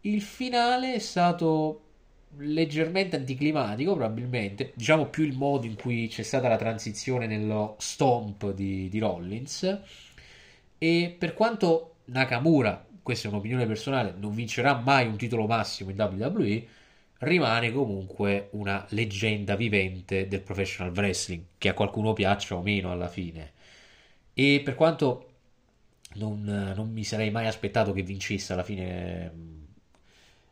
il 0.00 0.20
finale 0.20 0.94
è 0.94 0.98
stato 0.98 1.90
leggermente 2.38 3.16
anticlimatico 3.16 3.94
probabilmente, 3.94 4.72
diciamo 4.74 5.06
più 5.06 5.24
il 5.24 5.36
modo 5.36 5.66
in 5.66 5.76
cui 5.76 6.08
c'è 6.08 6.22
stata 6.22 6.48
la 6.48 6.56
transizione 6.56 7.26
nello 7.26 7.76
stomp 7.78 8.52
di, 8.52 8.88
di 8.88 8.98
Rollins 8.98 9.80
e 10.78 11.14
per 11.16 11.34
quanto 11.34 11.96
Nakamura, 12.06 12.84
questa 13.02 13.28
è 13.28 13.30
un'opinione 13.30 13.66
personale, 13.66 14.14
non 14.16 14.34
vincerà 14.34 14.74
mai 14.74 15.06
un 15.06 15.16
titolo 15.16 15.46
massimo 15.46 15.90
in 15.90 16.00
WWE, 16.00 16.66
rimane 17.18 17.70
comunque 17.72 18.48
una 18.52 18.84
leggenda 18.90 19.54
vivente 19.56 20.26
del 20.26 20.40
professional 20.40 20.92
wrestling, 20.92 21.44
che 21.58 21.68
a 21.68 21.74
qualcuno 21.74 22.12
piaccia 22.12 22.56
o 22.56 22.62
meno 22.62 22.90
alla 22.90 23.08
fine. 23.08 23.52
E 24.34 24.60
per 24.64 24.74
quanto 24.74 25.30
non, 26.14 26.42
non 26.74 26.90
mi 26.90 27.04
sarei 27.04 27.30
mai 27.30 27.46
aspettato 27.46 27.92
che 27.92 28.02
vincesse 28.02 28.52
alla 28.52 28.64
fine 28.64 29.32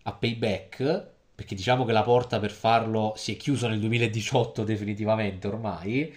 a 0.03 0.13
payback, 0.13 1.09
perché 1.41 1.55
diciamo 1.55 1.87
che 1.87 1.93
la 1.93 2.03
porta 2.03 2.39
per 2.39 2.51
farlo 2.51 3.15
si 3.17 3.33
è 3.33 3.37
chiusa 3.39 3.67
nel 3.67 3.81
2018 3.81 4.63
definitivamente 4.63 5.47
ormai, 5.47 6.15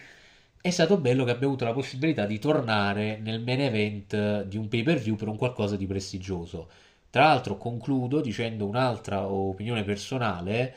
è 0.59 0.69
stato 0.69 0.97
bello 0.97 1.23
che 1.23 1.31
abbia 1.31 1.47
avuto 1.47 1.63
la 1.63 1.71
possibilità 1.71 2.25
di 2.25 2.39
tornare 2.39 3.19
nel 3.19 3.41
main 3.41 3.61
event 3.61 4.43
di 4.43 4.57
un 4.57 4.67
pay 4.67 4.83
per 4.83 4.97
view 4.97 5.15
per 5.15 5.29
un 5.29 5.37
qualcosa 5.37 5.77
di 5.77 5.87
prestigioso. 5.87 6.67
Tra 7.09 7.27
l'altro 7.27 7.55
concludo 7.55 8.19
dicendo 8.19 8.65
un'altra 8.65 9.25
opinione 9.25 9.85
personale, 9.85 10.75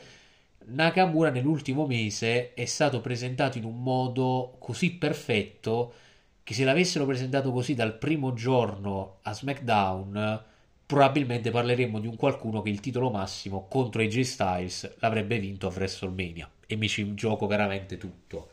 Nakamura 0.67 1.29
nell'ultimo 1.29 1.85
mese 1.85 2.53
è 2.53 2.63
stato 2.63 3.01
presentato 3.01 3.57
in 3.57 3.65
un 3.65 3.83
modo 3.83 4.55
così 4.59 4.93
perfetto 4.93 5.93
che 6.41 6.53
se 6.53 6.63
l'avessero 6.63 7.05
presentato 7.05 7.51
così 7.51 7.73
dal 7.73 7.97
primo 7.97 8.31
giorno 8.31 9.17
a 9.23 9.33
SmackDown 9.33 10.55
probabilmente 10.87 11.51
parleremmo 11.51 11.99
di 11.99 12.07
un 12.07 12.15
qualcuno 12.15 12.61
che 12.61 12.69
il 12.69 12.79
titolo 12.79 13.11
massimo 13.11 13.67
contro 13.67 14.01
AJ 14.01 14.21
Styles 14.21 14.95
l'avrebbe 14.99 15.37
vinto 15.37 15.67
a 15.67 15.71
WrestleMania 15.71 16.49
e 16.65 16.77
mi 16.77 16.87
ci 16.87 17.13
gioco 17.13 17.45
veramente 17.45 17.97
tutto. 17.97 18.49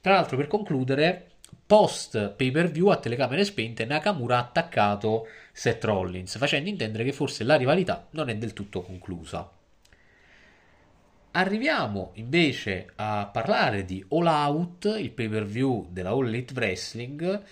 Tra 0.00 0.12
l'altro, 0.14 0.36
per 0.36 0.46
concludere, 0.46 1.32
post 1.66 2.30
pay 2.30 2.52
per 2.52 2.70
view 2.70 2.86
a 2.86 2.98
telecamere 2.98 3.44
spente, 3.44 3.84
Nakamura 3.84 4.36
ha 4.36 4.40
attaccato 4.40 5.26
Seth 5.52 5.82
Rollins, 5.82 6.38
facendo 6.38 6.68
intendere 6.68 7.02
che 7.02 7.12
forse 7.12 7.42
la 7.42 7.56
rivalità 7.56 8.06
non 8.10 8.28
è 8.28 8.36
del 8.36 8.52
tutto 8.52 8.82
conclusa. 8.82 9.50
Arriviamo 11.32 12.12
invece 12.14 12.92
a 12.94 13.26
parlare 13.26 13.84
di 13.84 14.04
All 14.10 14.26
Out, 14.26 14.94
il 14.98 15.10
pay 15.10 15.28
per 15.28 15.46
view 15.46 15.88
della 15.90 16.10
All 16.10 16.28
Elite 16.28 16.54
Wrestling 16.54 17.42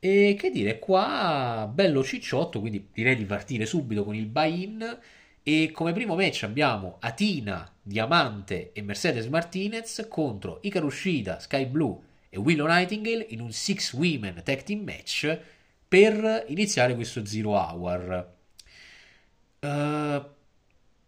e 0.00 0.34
che 0.38 0.50
dire, 0.50 0.78
qua 0.78 1.70
bello 1.72 2.02
cicciotto, 2.02 2.58
quindi 2.60 2.88
direi 2.92 3.16
di 3.16 3.26
partire 3.26 3.66
subito 3.66 4.02
con 4.02 4.14
il 4.14 4.26
buy-in. 4.26 4.98
E 5.42 5.70
come 5.72 5.92
primo 5.92 6.16
match 6.16 6.42
abbiamo 6.44 6.96
Atina, 7.00 7.70
Diamante 7.82 8.72
e 8.72 8.82
Mercedes 8.82 9.26
Martinez 9.26 10.06
contro 10.08 10.58
Ikarushida, 10.62 11.38
Sky 11.40 11.66
Blue 11.66 11.98
e 12.28 12.38
Willow 12.38 12.66
Nightingale 12.66 13.26
in 13.30 13.40
un 13.40 13.52
Six 13.52 13.92
Women 13.92 14.42
Tag 14.44 14.62
Team 14.62 14.82
match 14.84 15.38
per 15.88 16.44
iniziare 16.48 16.94
questo 16.94 17.24
Zero 17.24 17.56
Hour. 17.56 18.32
Uh, 19.60 20.24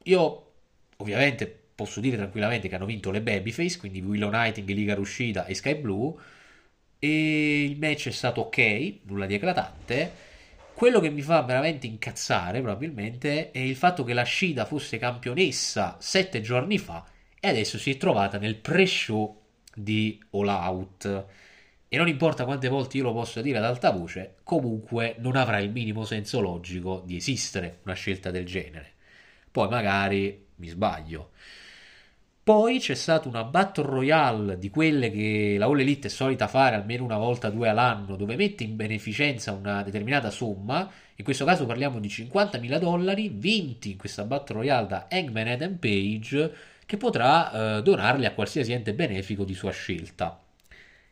io 0.04 0.52
ovviamente 0.96 1.46
posso 1.74 2.00
dire 2.00 2.16
tranquillamente 2.16 2.68
che 2.68 2.74
hanno 2.74 2.86
vinto 2.86 3.10
le 3.10 3.22
Babyface, 3.22 3.78
quindi 3.78 4.00
Willow 4.00 4.30
Nightingale, 4.30 4.80
Ikarushida 4.80 5.46
e 5.46 5.54
Sky 5.54 5.76
Blue 5.76 6.14
e 7.04 7.64
il 7.64 7.78
match 7.78 8.06
è 8.06 8.12
stato 8.12 8.42
ok, 8.42 8.98
nulla 9.06 9.26
di 9.26 9.34
eclatante. 9.34 10.12
Quello 10.72 11.00
che 11.00 11.10
mi 11.10 11.20
fa 11.20 11.42
veramente 11.42 11.88
incazzare 11.88 12.60
probabilmente 12.60 13.50
è 13.50 13.58
il 13.58 13.74
fatto 13.74 14.04
che 14.04 14.12
la 14.12 14.24
Shida 14.24 14.66
fosse 14.66 14.98
campionessa 14.98 15.96
sette 15.98 16.40
giorni 16.40 16.78
fa 16.78 17.04
e 17.40 17.48
adesso 17.48 17.76
si 17.76 17.90
è 17.90 17.96
trovata 17.96 18.38
nel 18.38 18.54
pre-show 18.54 19.36
di 19.74 20.22
All 20.30 20.46
Out. 20.46 21.26
E 21.88 21.96
non 21.96 22.06
importa 22.06 22.44
quante 22.44 22.68
volte 22.68 22.98
io 22.98 23.02
lo 23.02 23.12
possa 23.12 23.42
dire 23.42 23.58
ad 23.58 23.64
alta 23.64 23.90
voce, 23.90 24.36
comunque 24.44 25.16
non 25.18 25.34
avrà 25.34 25.58
il 25.58 25.72
minimo 25.72 26.04
senso 26.04 26.40
logico 26.40 27.02
di 27.04 27.16
esistere 27.16 27.80
una 27.82 27.94
scelta 27.94 28.30
del 28.30 28.46
genere. 28.46 28.92
Poi 29.50 29.68
magari 29.68 30.46
mi 30.54 30.68
sbaglio. 30.68 31.30
Poi 32.44 32.80
c'è 32.80 32.94
stata 32.96 33.28
una 33.28 33.44
Battle 33.44 33.84
Royale 33.84 34.58
di 34.58 34.68
quelle 34.68 35.12
che 35.12 35.54
la 35.56 35.66
All 35.66 35.78
Elite 35.78 36.08
è 36.08 36.10
solita 36.10 36.48
fare 36.48 36.74
almeno 36.74 37.04
una 37.04 37.16
volta 37.16 37.50
due 37.50 37.68
all'anno, 37.68 38.16
dove 38.16 38.34
mette 38.34 38.64
in 38.64 38.74
beneficenza 38.74 39.52
una 39.52 39.84
determinata 39.84 40.28
somma, 40.28 40.90
in 41.14 41.22
questo 41.24 41.44
caso 41.44 41.66
parliamo 41.66 42.00
di 42.00 42.08
50.000 42.08 42.78
dollari, 42.78 43.28
vinti 43.28 43.92
in 43.92 43.96
questa 43.96 44.24
Battle 44.24 44.56
Royale 44.56 44.86
da 44.88 45.06
Hangman 45.08 45.46
Adam 45.46 45.76
Page, 45.76 46.52
che 46.84 46.96
potrà 46.96 47.76
eh, 47.76 47.82
donarli 47.82 48.26
a 48.26 48.32
qualsiasi 48.32 48.72
ente 48.72 48.92
benefico 48.92 49.44
di 49.44 49.54
sua 49.54 49.70
scelta. 49.70 50.42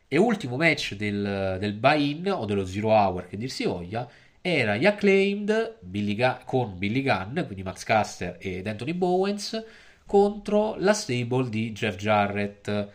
E 0.09 0.17
ultimo 0.17 0.57
match 0.57 0.95
del, 0.95 1.55
del 1.61 1.73
buy-in 1.73 2.29
o 2.29 2.43
dello 2.43 2.65
Zero 2.65 2.89
Hour, 2.89 3.27
che 3.27 3.37
dir 3.37 3.49
si 3.49 3.63
voglia, 3.63 4.05
era 4.41 4.75
gli 4.75 4.85
Acclaimed 4.85 5.77
Billy 5.79 6.13
Gun- 6.13 6.39
con 6.43 6.77
Billy 6.77 7.01
Gunn, 7.01 7.45
quindi 7.45 7.63
Max 7.63 7.85
Caster 7.85 8.35
ed 8.37 8.67
Anthony 8.67 8.93
Bowens, 8.93 9.63
contro 10.11 10.75
la 10.77 10.91
stable 10.91 11.47
di 11.47 11.71
Jeff 11.71 11.95
Jarrett. 11.95 12.89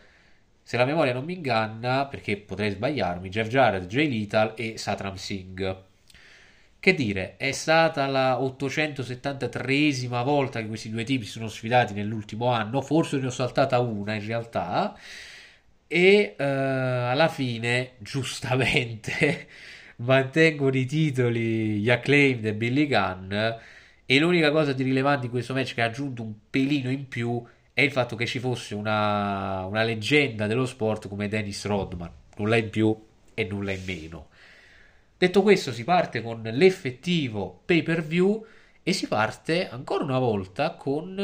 Se 0.61 0.77
la 0.77 0.85
memoria 0.85 1.13
non 1.13 1.25
mi 1.25 1.33
inganna, 1.33 2.05
perché 2.05 2.37
potrei 2.37 2.69
sbagliarmi, 2.69 3.29
Jeff 3.29 3.47
Jarrett, 3.47 3.87
Jay 3.87 4.07
Lethal 4.07 4.53
e 4.55 4.77
Satram 4.77 5.15
Singh. 5.15 5.77
Che 6.79 6.93
dire, 6.93 7.35
è 7.37 7.51
stata 7.53 8.05
la 8.05 8.39
873esima 8.39 10.23
volta 10.23 10.61
che 10.61 10.67
questi 10.67 10.91
due 10.91 11.03
tipi 11.05 11.25
sono 11.25 11.47
sfidati 11.47 11.95
nell'ultimo 11.95 12.51
anno, 12.51 12.81
forse 12.81 13.17
ne 13.17 13.25
ho 13.25 13.31
saltata 13.31 13.79
una 13.79 14.13
in 14.13 14.23
realtà, 14.23 14.95
e 15.87 16.35
uh, 16.37 16.43
alla 16.43 17.29
fine, 17.29 17.93
giustamente, 17.97 19.47
mantengono 20.05 20.77
i 20.77 20.85
titoli 20.85 21.79
gli 21.79 21.89
acclaimed 21.89 22.45
e 22.45 22.53
Billy 22.53 22.85
Gunn 22.85 23.33
e 24.09 24.19
l'unica 24.19 24.51
cosa 24.51 24.71
di 24.71 24.83
rilevante 24.83 25.25
in 25.25 25.31
questo 25.31 25.53
match 25.53 25.73
che 25.73 25.81
ha 25.81 25.85
aggiunto 25.85 26.21
un 26.21 26.33
pelino 26.49 26.89
in 26.89 27.09
più 27.09 27.43
è 27.73 27.81
il 27.81 27.91
fatto 27.91 28.15
che 28.15 28.25
ci 28.25 28.39
fosse 28.39 28.73
una, 28.73 29.65
una 29.65 29.83
leggenda 29.83 30.47
dello 30.47 30.65
sport 30.65 31.09
come 31.09 31.27
Dennis 31.27 31.65
Rodman. 31.65 32.09
Nulla 32.37 32.55
in 32.55 32.69
più 32.69 32.97
e 33.33 33.43
nulla 33.43 33.73
in 33.73 33.83
meno. 33.85 34.29
Detto 35.17 35.41
questo, 35.41 35.73
si 35.73 35.83
parte 35.83 36.21
con 36.21 36.41
l'effettivo 36.41 37.63
pay 37.65 37.83
per 37.83 38.01
view 38.01 38.45
e 38.81 38.93
si 38.93 39.07
parte 39.07 39.67
ancora 39.67 40.05
una 40.05 40.19
volta 40.19 40.75
con 40.75 41.17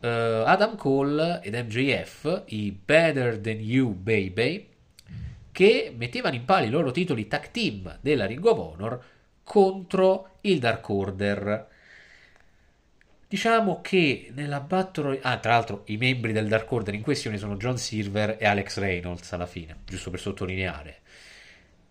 uh, 0.00 0.06
Adam 0.06 0.76
Cole 0.76 1.40
ed 1.42 1.54
MJF, 1.54 2.46
i 2.46 2.72
Better 2.72 3.38
Than 3.38 3.60
You 3.60 3.94
Baby, 3.94 4.68
che 5.52 5.94
mettevano 5.96 6.34
in 6.34 6.44
pali 6.44 6.66
i 6.66 6.70
loro 6.70 6.90
titoli 6.90 7.28
tag 7.28 7.52
team 7.52 7.98
della 8.00 8.26
Ring 8.26 8.44
of 8.44 8.58
Honor 8.58 9.04
contro 9.44 10.38
il 10.40 10.58
Dark 10.58 10.88
Order. 10.88 11.76
Diciamo 13.28 13.82
che 13.82 14.30
nella 14.34 14.60
Battle 14.60 15.02
Royale... 15.02 15.22
Ah, 15.22 15.36
tra 15.36 15.52
l'altro 15.52 15.82
i 15.88 15.98
membri 15.98 16.32
del 16.32 16.48
Dark 16.48 16.72
Order 16.72 16.94
in 16.94 17.02
questione 17.02 17.36
sono 17.36 17.56
John 17.56 17.76
Silver 17.76 18.36
e 18.38 18.46
Alex 18.46 18.78
Reynolds 18.78 19.30
alla 19.32 19.44
fine, 19.44 19.80
giusto 19.84 20.08
per 20.08 20.18
sottolineare. 20.18 21.00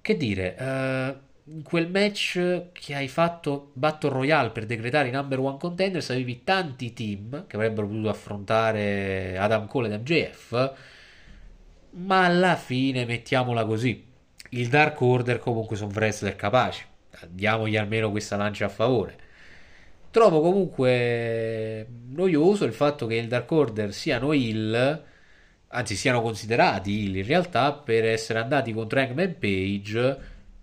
Che 0.02 0.18
dire, 0.18 0.56
uh, 0.58 1.52
in 1.54 1.62
quel 1.62 1.92
match 1.92 2.72
che 2.72 2.96
hai 2.96 3.08
fatto 3.08 3.70
Battle 3.74 4.10
Royale 4.10 4.50
per 4.50 4.66
decretare 4.66 5.10
i 5.10 5.12
number 5.12 5.40
one 5.40 5.60
contenders 5.60 6.10
avevi 6.10 6.44
tanti 6.44 6.92
team 6.92 7.46
che 7.46 7.56
avrebbero 7.56 7.88
potuto 7.88 8.10
affrontare 8.10 9.38
Adam 9.38 9.68
Cole 9.68 9.88
ed 9.88 10.02
MJF 10.02 10.74
ma 11.92 12.26
alla 12.26 12.56
fine 12.56 13.06
mettiamola 13.06 13.64
così 13.64 14.06
il 14.50 14.68
Dark 14.68 15.00
Order 15.00 15.40
comunque 15.40 15.78
sono 15.78 15.92
wrestler 15.94 16.36
capaci 16.36 16.84
diamogli 17.30 17.78
almeno 17.78 18.12
questa 18.12 18.36
lancia 18.36 18.66
a 18.66 18.70
favore 18.70 19.26
trovo 20.12 20.42
comunque 20.42 21.88
noioso 22.10 22.66
il 22.66 22.74
fatto 22.74 23.08
che 23.08 23.16
il 23.16 23.28
Dark 23.28 23.52
Order 23.52 23.94
siano 23.94 24.34
il 24.34 25.04
anzi 25.70 25.96
siano 25.96 26.22
considerati 26.22 27.04
il 27.04 27.18
in 27.18 27.26
realtà 27.26 27.74
per 27.74 28.06
essere 28.06 28.40
andati 28.40 28.72
contro 28.74 29.00
Hangman 29.00 29.36
Page 29.38 30.18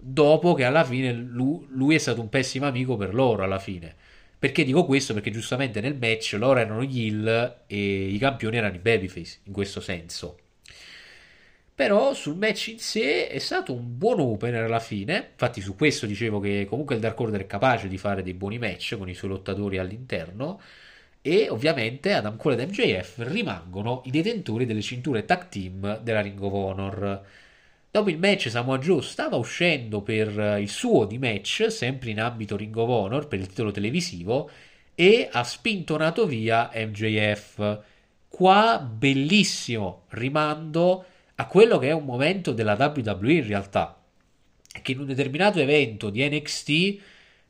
dopo 0.06 0.54
che 0.54 0.64
alla 0.64 0.84
fine 0.84 1.12
lui, 1.12 1.66
lui, 1.70 1.94
è 1.94 1.98
stato 1.98 2.20
un 2.20 2.28
pessimo 2.28 2.66
amico 2.66 2.96
per 2.96 3.14
loro 3.14 3.42
alla 3.42 3.58
fine. 3.58 3.94
Perché 4.38 4.64
dico 4.64 4.84
questo? 4.84 5.14
Perché 5.14 5.30
giustamente 5.30 5.80
nel 5.80 5.96
match 5.98 6.36
loro 6.38 6.58
erano 6.60 6.82
gli 6.82 7.06
heel 7.06 7.62
e 7.66 8.08
i 8.08 8.18
campioni 8.18 8.58
erano 8.58 8.74
i 8.74 8.78
babyface, 8.78 9.40
in 9.44 9.52
questo 9.52 9.80
senso. 9.80 10.36
Però 11.74 12.14
sul 12.14 12.36
match 12.36 12.68
in 12.68 12.78
sé 12.78 13.26
è 13.26 13.38
stato 13.38 13.72
un 13.72 13.98
buon 13.98 14.20
opener 14.20 14.62
alla 14.62 14.78
fine. 14.78 15.30
Infatti 15.32 15.60
su 15.60 15.74
questo 15.74 16.06
dicevo 16.06 16.38
che 16.38 16.66
comunque 16.68 16.94
il 16.94 17.00
Dark 17.00 17.18
Order 17.18 17.40
è 17.40 17.46
capace 17.46 17.88
di 17.88 17.98
fare 17.98 18.22
dei 18.22 18.34
buoni 18.34 18.58
match 18.58 18.96
con 18.96 19.08
i 19.08 19.14
suoi 19.14 19.30
lottatori 19.30 19.78
all'interno. 19.78 20.60
E 21.20 21.48
ovviamente 21.48 22.12
Adam 22.12 22.36
Cole 22.36 22.62
ed 22.62 22.68
MJF 22.68 23.24
rimangono 23.26 24.02
i 24.04 24.10
detentori 24.10 24.66
delle 24.66 24.82
cinture 24.82 25.24
tag 25.24 25.48
team 25.48 26.00
della 26.00 26.20
Ring 26.20 26.40
of 26.40 26.52
Honor. 26.52 27.22
Dopo 27.90 28.10
il 28.10 28.18
match 28.18 28.50
Samoa 28.50 28.78
Joe 28.78 29.02
stava 29.02 29.36
uscendo 29.36 30.00
per 30.02 30.38
eh, 30.38 30.60
il 30.60 30.68
suo 30.68 31.04
di 31.06 31.18
match, 31.18 31.70
sempre 31.70 32.10
in 32.10 32.20
ambito 32.20 32.56
Ring 32.56 32.76
of 32.76 32.88
Honor, 32.88 33.26
per 33.26 33.38
il 33.38 33.46
titolo 33.46 33.70
televisivo, 33.70 34.50
e 34.94 35.28
ha 35.30 35.42
spintonato 35.42 36.26
via 36.26 36.70
MJF. 36.74 37.80
Qua 38.28 38.78
bellissimo 38.78 40.02
rimando 40.10 41.04
a 41.36 41.46
quello 41.46 41.78
che 41.78 41.88
è 41.88 41.92
un 41.92 42.04
momento 42.04 42.52
della 42.52 42.76
WWE 42.78 43.32
in 43.32 43.46
realtà, 43.46 44.00
che 44.82 44.92
in 44.92 45.00
un 45.00 45.06
determinato 45.06 45.58
evento 45.58 46.10
di 46.10 46.28
NXT 46.28 47.00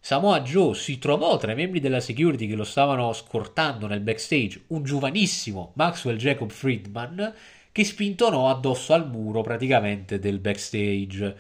Samoa 0.05 0.43
Joe 0.43 0.75
si 0.75 0.99
trovò 0.99 1.39
tra 1.39 1.53
i 1.53 1.55
membri 1.55 1.81
della 1.81 1.99
security 1.99 2.47
che 2.47 2.57
lo 2.57 2.65
stavano 2.65 3.15
scortando 3.15 3.87
nel 3.87 4.01
backstage 4.01 4.65
un 4.67 4.85
giovanissimo 4.85 5.73
Maxwell 5.77 6.17
Jacob 6.17 6.51
Friedman 6.51 7.35
che 7.73 7.85
spintonò 7.85 8.51
addosso 8.51 8.93
al 8.93 9.09
muro 9.09 9.41
praticamente 9.41 10.19
del 10.19 10.41
backstage. 10.41 11.37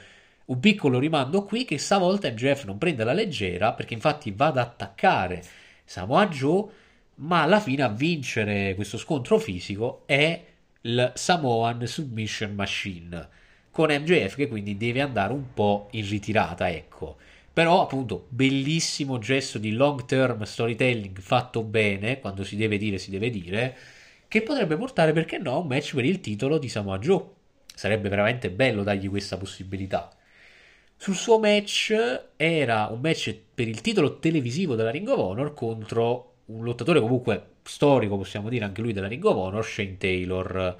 Un 0.46 0.60
piccolo 0.60 0.98
rimando 0.98 1.44
qui 1.44 1.66
che 1.66 1.76
stavolta 1.76 2.30
MJF 2.30 2.64
non 2.64 2.78
prende 2.78 3.04
la 3.04 3.12
leggera 3.12 3.74
perché 3.74 3.92
infatti 3.92 4.30
va 4.30 4.46
ad 4.46 4.56
attaccare 4.56 5.44
Samoa 5.84 6.26
Joe, 6.28 6.64
ma 7.16 7.42
alla 7.42 7.60
fine 7.60 7.82
a 7.82 7.88
vincere 7.88 8.74
questo 8.74 8.96
scontro 8.96 9.38
fisico 9.38 10.04
è 10.06 10.42
il 10.86 11.12
Samoan 11.14 11.86
Submission 11.86 12.54
Machine 12.54 13.28
con 13.70 13.90
MJF 13.90 14.36
che 14.36 14.48
quindi 14.48 14.76
deve 14.76 15.00
andare 15.00 15.32
un 15.32 15.52
po' 15.54 15.88
in 15.92 16.08
ritirata, 16.08 16.70
ecco. 16.70 17.16
Però 17.52 17.82
appunto 17.82 18.26
bellissimo 18.28 19.18
gesto 19.18 19.58
di 19.58 19.72
long 19.72 20.04
term 20.04 20.42
storytelling 20.42 21.18
fatto 21.18 21.62
bene, 21.62 22.20
quando 22.20 22.44
si 22.44 22.56
deve 22.56 22.76
dire 22.76 22.98
si 22.98 23.10
deve 23.10 23.30
dire 23.30 23.76
che 24.28 24.42
potrebbe 24.42 24.76
portare, 24.76 25.12
perché 25.12 25.38
no, 25.38 25.54
a 25.54 25.58
un 25.58 25.68
match 25.68 25.94
per 25.94 26.04
il 26.04 26.20
titolo 26.20 26.58
di 26.58 26.68
Samoa 26.68 26.98
Joe. 26.98 27.24
Sarebbe 27.74 28.08
veramente 28.08 28.50
bello 28.50 28.82
dargli 28.82 29.08
questa 29.08 29.36
possibilità. 29.36 30.14
Sul 30.96 31.14
suo 31.14 31.38
match 31.38 31.94
era 32.36 32.88
un 32.90 33.00
match 33.00 33.34
per 33.54 33.68
il 33.68 33.80
titolo 33.80 34.18
televisivo 34.18 34.74
della 34.74 34.90
Ring 34.90 35.08
of 35.08 35.18
Honor 35.18 35.54
contro 35.54 36.34
un 36.46 36.62
lottatore 36.62 37.00
comunque 37.00 37.53
storico, 37.64 38.16
possiamo 38.16 38.48
dire 38.48 38.64
anche 38.64 38.82
lui 38.82 38.92
della 38.92 39.08
Ring 39.08 39.24
of 39.24 39.36
Honor, 39.36 39.64
Shane 39.64 39.96
Taylor. 39.96 40.76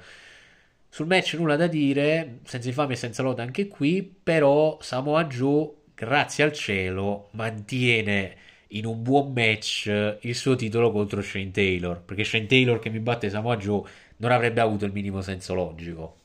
Sul 0.87 1.07
match 1.07 1.33
nulla 1.33 1.55
da 1.57 1.67
dire, 1.67 2.39
senza 2.45 2.67
infamia 2.69 2.95
e 2.95 2.97
senza 2.97 3.21
lotta 3.21 3.41
anche 3.41 3.67
qui, 3.67 4.01
però 4.23 4.77
Samoa 4.79 5.25
Joe, 5.25 5.69
grazie 5.93 6.43
al 6.43 6.53
cielo, 6.53 7.29
mantiene 7.31 8.37
in 8.69 8.85
un 8.85 9.01
buon 9.01 9.33
match 9.33 10.17
il 10.21 10.35
suo 10.35 10.55
titolo 10.55 10.91
contro 10.91 11.21
Shane 11.21 11.51
Taylor, 11.51 12.01
perché 12.01 12.23
Shane 12.23 12.45
Taylor 12.45 12.79
che 12.79 12.89
mi 12.89 12.99
batte 12.99 13.29
Samoa 13.29 13.57
Joe 13.57 13.83
non 14.17 14.31
avrebbe 14.31 14.61
avuto 14.61 14.85
il 14.85 14.93
minimo 14.93 15.21
senso 15.21 15.53
logico. 15.53 16.17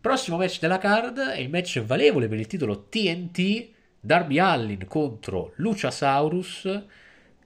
Prossimo 0.00 0.36
match 0.36 0.58
della 0.58 0.78
card 0.78 1.18
è 1.18 1.38
il 1.38 1.48
match 1.48 1.80
valevole 1.80 2.28
per 2.28 2.38
il 2.38 2.46
titolo 2.48 2.86
TNT 2.88 3.68
Darby 4.00 4.38
Allin 4.38 4.84
contro 4.86 5.52
Luciasaurus 5.56 6.84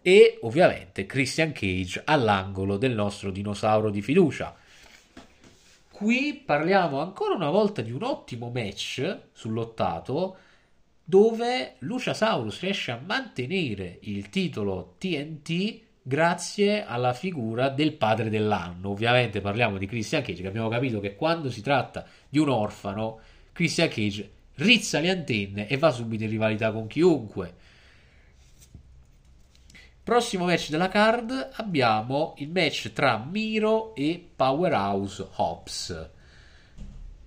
e 0.06 0.38
ovviamente 0.42 1.04
Christian 1.04 1.50
Cage 1.50 2.02
all'angolo 2.04 2.76
del 2.76 2.94
nostro 2.94 3.32
dinosauro 3.32 3.90
di 3.90 4.00
fiducia. 4.00 4.54
Qui 5.90 6.42
parliamo 6.46 7.00
ancora 7.00 7.34
una 7.34 7.50
volta 7.50 7.82
di 7.82 7.90
un 7.90 8.04
ottimo 8.04 8.52
match 8.54 9.18
sull'ottato 9.32 10.36
dove 11.02 11.74
Luciasaurus 11.80 12.60
riesce 12.60 12.92
a 12.92 13.00
mantenere 13.04 13.98
il 14.02 14.28
titolo 14.28 14.94
TNT 14.96 15.80
grazie 16.00 16.84
alla 16.84 17.12
figura 17.12 17.68
del 17.68 17.94
padre 17.94 18.30
dell'anno. 18.30 18.90
Ovviamente 18.90 19.40
parliamo 19.40 19.76
di 19.76 19.86
Christian 19.86 20.22
Cage, 20.22 20.42
che 20.42 20.46
abbiamo 20.46 20.68
capito 20.68 21.00
che 21.00 21.16
quando 21.16 21.50
si 21.50 21.62
tratta 21.62 22.06
di 22.28 22.38
un 22.38 22.48
orfano, 22.48 23.18
Christian 23.50 23.88
Cage 23.88 24.30
rizza 24.54 25.00
le 25.00 25.10
antenne 25.10 25.66
e 25.66 25.76
va 25.78 25.90
subito 25.90 26.22
in 26.22 26.30
rivalità 26.30 26.70
con 26.70 26.86
chiunque. 26.86 27.65
Prossimo 30.06 30.44
match 30.44 30.70
della 30.70 30.86
card 30.86 31.48
abbiamo 31.54 32.34
il 32.36 32.48
match 32.50 32.92
tra 32.92 33.18
Miro 33.28 33.92
e 33.96 34.24
Powerhouse 34.36 35.26
Hobbs. 35.34 36.10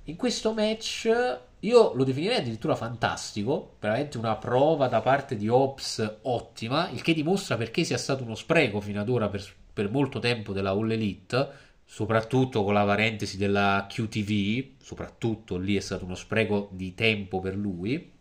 In 0.06 0.16
questo 0.16 0.54
match 0.54 1.12
io 1.60 1.94
lo 1.94 2.04
definirei 2.06 2.38
addirittura 2.38 2.78
fantastico, 2.78 3.76
veramente 3.82 4.18
una 4.18 4.38
prova 4.38 4.88
da 4.88 5.02
parte 5.02 5.36
di 5.36 5.50
Ops 5.50 6.20
ottima, 6.22 6.90
il 6.92 7.02
che 7.02 7.14
dimostra 7.14 7.58
perché 7.58 7.84
sia 7.84 7.98
stato 7.98 8.24
uno 8.24 8.36
spreco 8.36 8.80
fino 8.80 9.02
ad 9.02 9.10
ora 9.10 9.28
per, 9.28 9.46
per 9.74 9.92
molto 9.92 10.20
tempo 10.20 10.54
della 10.54 10.70
All 10.70 10.90
Elite, 10.90 11.50
soprattutto 11.84 12.64
con 12.64 12.76
la 12.76 12.86
parentesi 12.86 13.36
della 13.36 13.88
QTV, 13.90 14.82
soprattutto 14.82 15.58
lì 15.58 15.76
è 15.76 15.82
stato 15.82 16.06
uno 16.06 16.16
spreco 16.16 16.70
di 16.72 16.96
tempo 16.96 17.42
per 17.42 17.58
lui. 17.58 18.14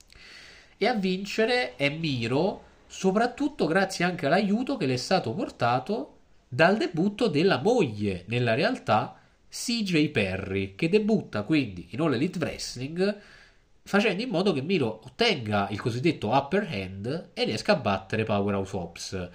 E 0.76 0.86
a 0.88 0.94
vincere 0.94 1.76
è 1.76 1.88
Miro, 1.90 2.66
soprattutto 2.88 3.66
grazie 3.66 4.04
anche 4.04 4.26
all'aiuto 4.26 4.76
che 4.76 4.86
le 4.86 4.94
è 4.94 4.96
stato 4.96 5.32
portato 5.32 6.16
dal 6.48 6.76
debutto 6.76 7.28
della 7.28 7.60
moglie 7.60 8.24
nella 8.26 8.54
realtà 8.54 9.20
CJ 9.48 10.08
Perry, 10.08 10.74
che 10.74 10.88
debutta 10.88 11.42
quindi 11.42 11.88
in 11.90 12.00
All 12.00 12.14
Elite 12.14 12.38
Wrestling 12.38 13.20
facendo 13.82 14.22
in 14.22 14.28
modo 14.28 14.52
che 14.52 14.60
Miro 14.60 15.00
ottenga 15.04 15.68
il 15.70 15.80
cosiddetto 15.80 16.28
upper 16.28 16.68
hand 16.70 17.30
e 17.32 17.44
riesca 17.44 17.72
a 17.72 17.76
battere 17.76 18.24
Powerhouse 18.24 18.76
Ops. 18.76 19.30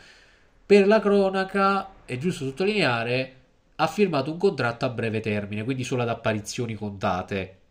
Per 0.65 0.87
la 0.87 0.99
cronaca, 0.99 1.89
è 2.05 2.17
giusto 2.17 2.45
sottolineare, 2.45 3.35
ha 3.75 3.87
firmato 3.87 4.31
un 4.31 4.37
contratto 4.37 4.85
a 4.85 4.89
breve 4.89 5.21
termine, 5.21 5.63
quindi 5.63 5.83
solo 5.83 6.03
ad 6.03 6.09
apparizioni 6.09 6.75
contate. 6.75 7.61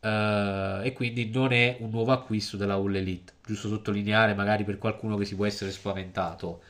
Uh, 0.00 0.82
e 0.84 0.92
quindi 0.94 1.30
non 1.30 1.52
è 1.52 1.78
un 1.80 1.90
nuovo 1.90 2.12
acquisto 2.12 2.56
della 2.56 2.74
All 2.74 2.94
Elite. 2.94 3.34
Giusto 3.44 3.68
sottolineare, 3.68 4.34
magari 4.34 4.64
per 4.64 4.78
qualcuno 4.78 5.16
che 5.16 5.24
si 5.24 5.34
può 5.34 5.46
essere 5.46 5.70
spaventato. 5.70 6.62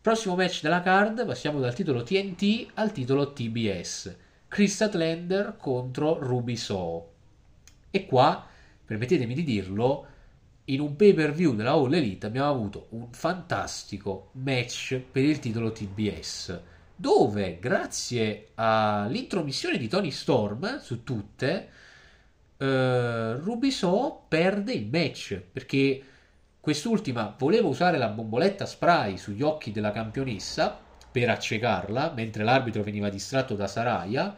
Prossimo 0.00 0.36
match 0.36 0.62
della 0.62 0.82
card, 0.82 1.26
passiamo 1.26 1.58
dal 1.58 1.74
titolo 1.74 2.02
TNT 2.02 2.68
al 2.74 2.92
titolo 2.92 3.32
TBS. 3.32 4.16
Chris 4.46 4.74
Statlander 4.74 5.56
contro 5.58 6.18
Ruby 6.20 6.56
So. 6.56 7.12
E 7.90 8.06
qua, 8.06 8.46
permettetemi 8.84 9.34
di 9.34 9.42
dirlo, 9.42 10.06
in 10.66 10.80
un 10.80 10.94
pay 10.96 11.12
per 11.12 11.32
view 11.32 11.54
della 11.54 11.72
All 11.72 11.92
Elite 11.92 12.26
abbiamo 12.26 12.50
avuto 12.50 12.86
un 12.90 13.08
fantastico 13.12 14.30
match 14.32 14.96
per 14.98 15.24
il 15.24 15.38
titolo 15.38 15.72
TBS 15.72 16.60
dove 16.96 17.58
grazie 17.60 18.48
all'intromissione 18.54 19.76
di 19.76 19.86
Tony 19.86 20.10
Storm 20.10 20.80
su 20.80 21.04
tutte 21.04 21.68
eh, 22.58 23.36
Ruby 23.36 23.70
So 23.70 24.24
perde 24.28 24.72
il 24.72 24.86
match 24.86 25.40
perché 25.52 26.02
Quest'ultima 26.66 27.32
voleva 27.38 27.68
usare 27.68 27.96
la 27.96 28.08
bomboletta 28.08 28.66
spray 28.66 29.18
sugli 29.18 29.42
occhi 29.42 29.70
della 29.70 29.92
campionessa 29.92 30.76
per 31.12 31.30
accecarla, 31.30 32.12
mentre 32.12 32.42
l'arbitro 32.42 32.82
veniva 32.82 33.08
distratto 33.08 33.54
da 33.54 33.68
Saraya, 33.68 34.34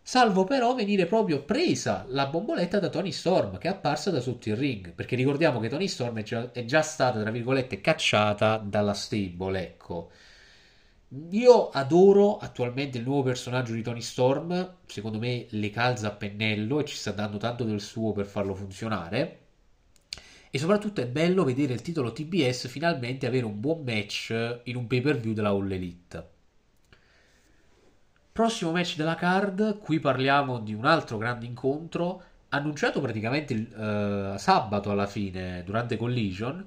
salvo 0.00 0.44
però 0.44 0.76
venire 0.76 1.06
proprio 1.06 1.42
presa 1.42 2.04
la 2.10 2.26
bomboletta 2.26 2.78
da 2.78 2.88
Tony 2.88 3.10
Storm, 3.10 3.58
che 3.58 3.66
è 3.66 3.72
apparsa 3.72 4.12
da 4.12 4.20
sotto 4.20 4.48
il 4.48 4.54
ring, 4.54 4.92
perché 4.92 5.16
ricordiamo 5.16 5.58
che 5.58 5.68
Tony 5.68 5.88
Storm 5.88 6.16
è 6.20 6.22
già, 6.22 6.52
è 6.52 6.64
già 6.64 6.82
stata, 6.82 7.20
tra 7.20 7.32
virgolette, 7.32 7.80
cacciata 7.80 8.58
dalla 8.58 8.94
stable, 8.94 9.60
ecco. 9.60 10.10
Io 11.08 11.68
adoro 11.68 12.36
attualmente 12.38 12.98
il 12.98 13.04
nuovo 13.04 13.22
personaggio 13.22 13.72
di 13.72 13.82
Tony 13.82 14.00
Storm, 14.00 14.78
secondo 14.86 15.18
me 15.18 15.46
le 15.50 15.70
calza 15.70 16.08
a 16.08 16.10
pennello 16.10 16.80
e 16.80 16.84
ci 16.84 16.96
sta 16.96 17.12
dando 17.12 17.36
tanto 17.36 17.62
del 17.62 17.80
suo 17.80 18.10
per 18.10 18.26
farlo 18.26 18.54
funzionare. 18.56 19.40
E 20.50 20.58
soprattutto 20.58 21.00
è 21.00 21.06
bello 21.06 21.44
vedere 21.44 21.74
il 21.74 21.82
titolo 21.82 22.12
TBS 22.12 22.66
finalmente 22.66 23.26
avere 23.26 23.44
un 23.44 23.60
buon 23.60 23.84
match 23.84 24.60
in 24.64 24.74
un 24.74 24.88
pay 24.88 25.00
per 25.00 25.18
view 25.18 25.32
della 25.32 25.50
All 25.50 25.70
Elite. 25.70 26.28
Prossimo 28.32 28.72
match 28.72 28.96
della 28.96 29.14
card, 29.14 29.78
qui 29.78 30.00
parliamo 30.00 30.58
di 30.58 30.74
un 30.74 30.84
altro 30.86 31.18
grande 31.18 31.46
incontro, 31.46 32.22
annunciato 32.48 33.00
praticamente 33.00 33.54
uh, 33.54 34.36
sabato 34.38 34.90
alla 34.90 35.06
fine, 35.06 35.62
durante 35.64 35.96
Collision, 35.96 36.66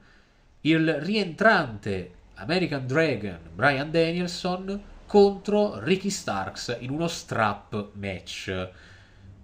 il 0.62 0.94
rientrante 1.02 2.14
American 2.40 2.88
Dragon 2.88 3.40
Brian 3.54 3.92
Danielson 3.92 4.82
contro 5.06 5.80
Ricky 5.80 6.10
Starks 6.10 6.78
in 6.80 6.92
uno 6.92 7.08
strap 7.08 7.92
match. 7.94 8.70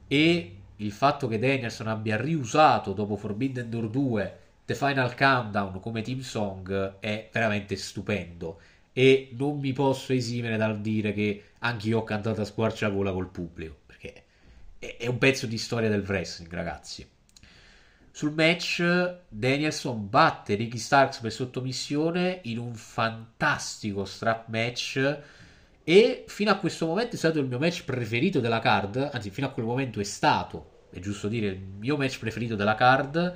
E 0.08 0.56
il 0.76 0.92
fatto 0.92 1.28
che 1.28 1.40
Danielson 1.40 1.88
abbia 1.88 2.18
riusato 2.18 2.94
dopo 2.94 3.16
Forbidden 3.16 3.70
Door 3.70 3.90
2 3.90 4.38
The 4.66 4.76
Final 4.76 5.16
Countdown 5.16 5.80
come 5.80 6.02
team 6.02 6.20
song 6.20 7.00
è 7.00 7.30
veramente 7.32 7.76
stupendo 7.76 8.60
e 8.94 9.30
non 9.38 9.60
mi 9.60 9.74
posso 9.74 10.14
esimere 10.14 10.58
dal 10.58 10.80
dire 10.80 11.14
che 11.14 11.44
anche 11.60 11.88
io 11.90 12.00
ho 12.00 12.04
cantato 12.04 12.42
a 12.42 12.46
squarciagola 12.46 13.12
col 13.12 13.30
pubblico, 13.30 13.76
perché 13.86 14.24
è 14.78 15.08
un 15.08 15.18
pezzo 15.18 15.48
di 15.48 15.58
storia 15.58 15.90
del 15.90 16.06
wrestling, 16.08 16.54
ragazzi. 16.54 17.06
Sul 18.16 18.32
match 18.32 18.82
Danielson 19.28 20.08
batte 20.10 20.56
Ricky 20.56 20.78
Starks 20.78 21.18
per 21.18 21.34
sottomissione 21.34 22.40
in 22.44 22.60
un 22.60 22.74
fantastico 22.74 24.06
strap 24.06 24.48
match 24.48 25.20
e 25.84 26.24
fino 26.26 26.50
a 26.50 26.56
questo 26.56 26.86
momento 26.86 27.16
è 27.16 27.18
stato 27.18 27.40
il 27.40 27.46
mio 27.46 27.60
match 27.60 27.84
preferito 27.84 28.40
della 28.40 28.60
card, 28.60 29.10
anzi 29.12 29.32
fino 29.32 29.48
a 29.48 29.50
quel 29.50 29.66
momento 29.66 30.00
è 30.00 30.06
stato, 30.06 30.86
è 30.92 31.00
giusto 31.00 31.28
dire, 31.28 31.48
il 31.48 31.60
mio 31.60 31.98
match 31.98 32.20
preferito 32.20 32.56
della 32.56 32.76
card 32.76 33.36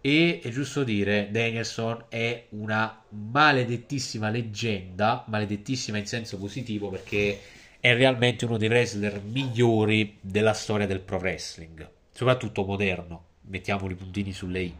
e 0.00 0.40
è 0.42 0.48
giusto 0.48 0.82
dire, 0.82 1.28
Danielson 1.30 2.04
è 2.08 2.46
una 2.52 3.04
maledettissima 3.10 4.30
leggenda, 4.30 5.24
maledettissima 5.26 5.98
in 5.98 6.06
senso 6.06 6.38
positivo 6.38 6.88
perché 6.88 7.38
è 7.78 7.94
realmente 7.94 8.46
uno 8.46 8.56
dei 8.56 8.68
wrestler 8.68 9.20
migliori 9.20 10.16
della 10.22 10.54
storia 10.54 10.86
del 10.86 11.00
pro 11.00 11.18
wrestling, 11.18 11.86
soprattutto 12.10 12.64
moderno, 12.64 13.28
mettiamo 13.50 13.90
i 13.90 13.94
puntini 13.94 14.32
sulle 14.32 14.60
i. 14.60 14.74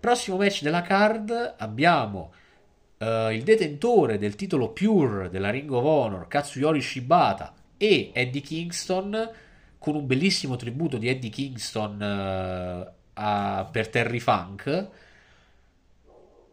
Prossimo 0.00 0.38
match 0.38 0.62
della 0.62 0.80
card 0.80 1.56
abbiamo 1.58 2.32
uh, 2.98 3.30
il 3.30 3.42
detentore 3.42 4.16
del 4.16 4.34
titolo 4.34 4.70
Pure 4.70 5.28
della 5.28 5.50
Ring 5.50 5.70
of 5.70 5.84
Honor, 5.84 6.26
Katsuyori 6.26 6.80
Shibata 6.80 7.54
e 7.76 8.10
Eddie 8.14 8.40
Kingston 8.40 9.30
con 9.78 9.94
un 9.94 10.06
bellissimo 10.06 10.56
tributo 10.56 10.96
di 10.96 11.08
Eddie 11.08 11.30
Kingston 11.30 12.00
uh, 12.00 12.92
a, 13.14 13.68
per 13.70 13.88
Terry 13.88 14.20
Funk 14.20 14.88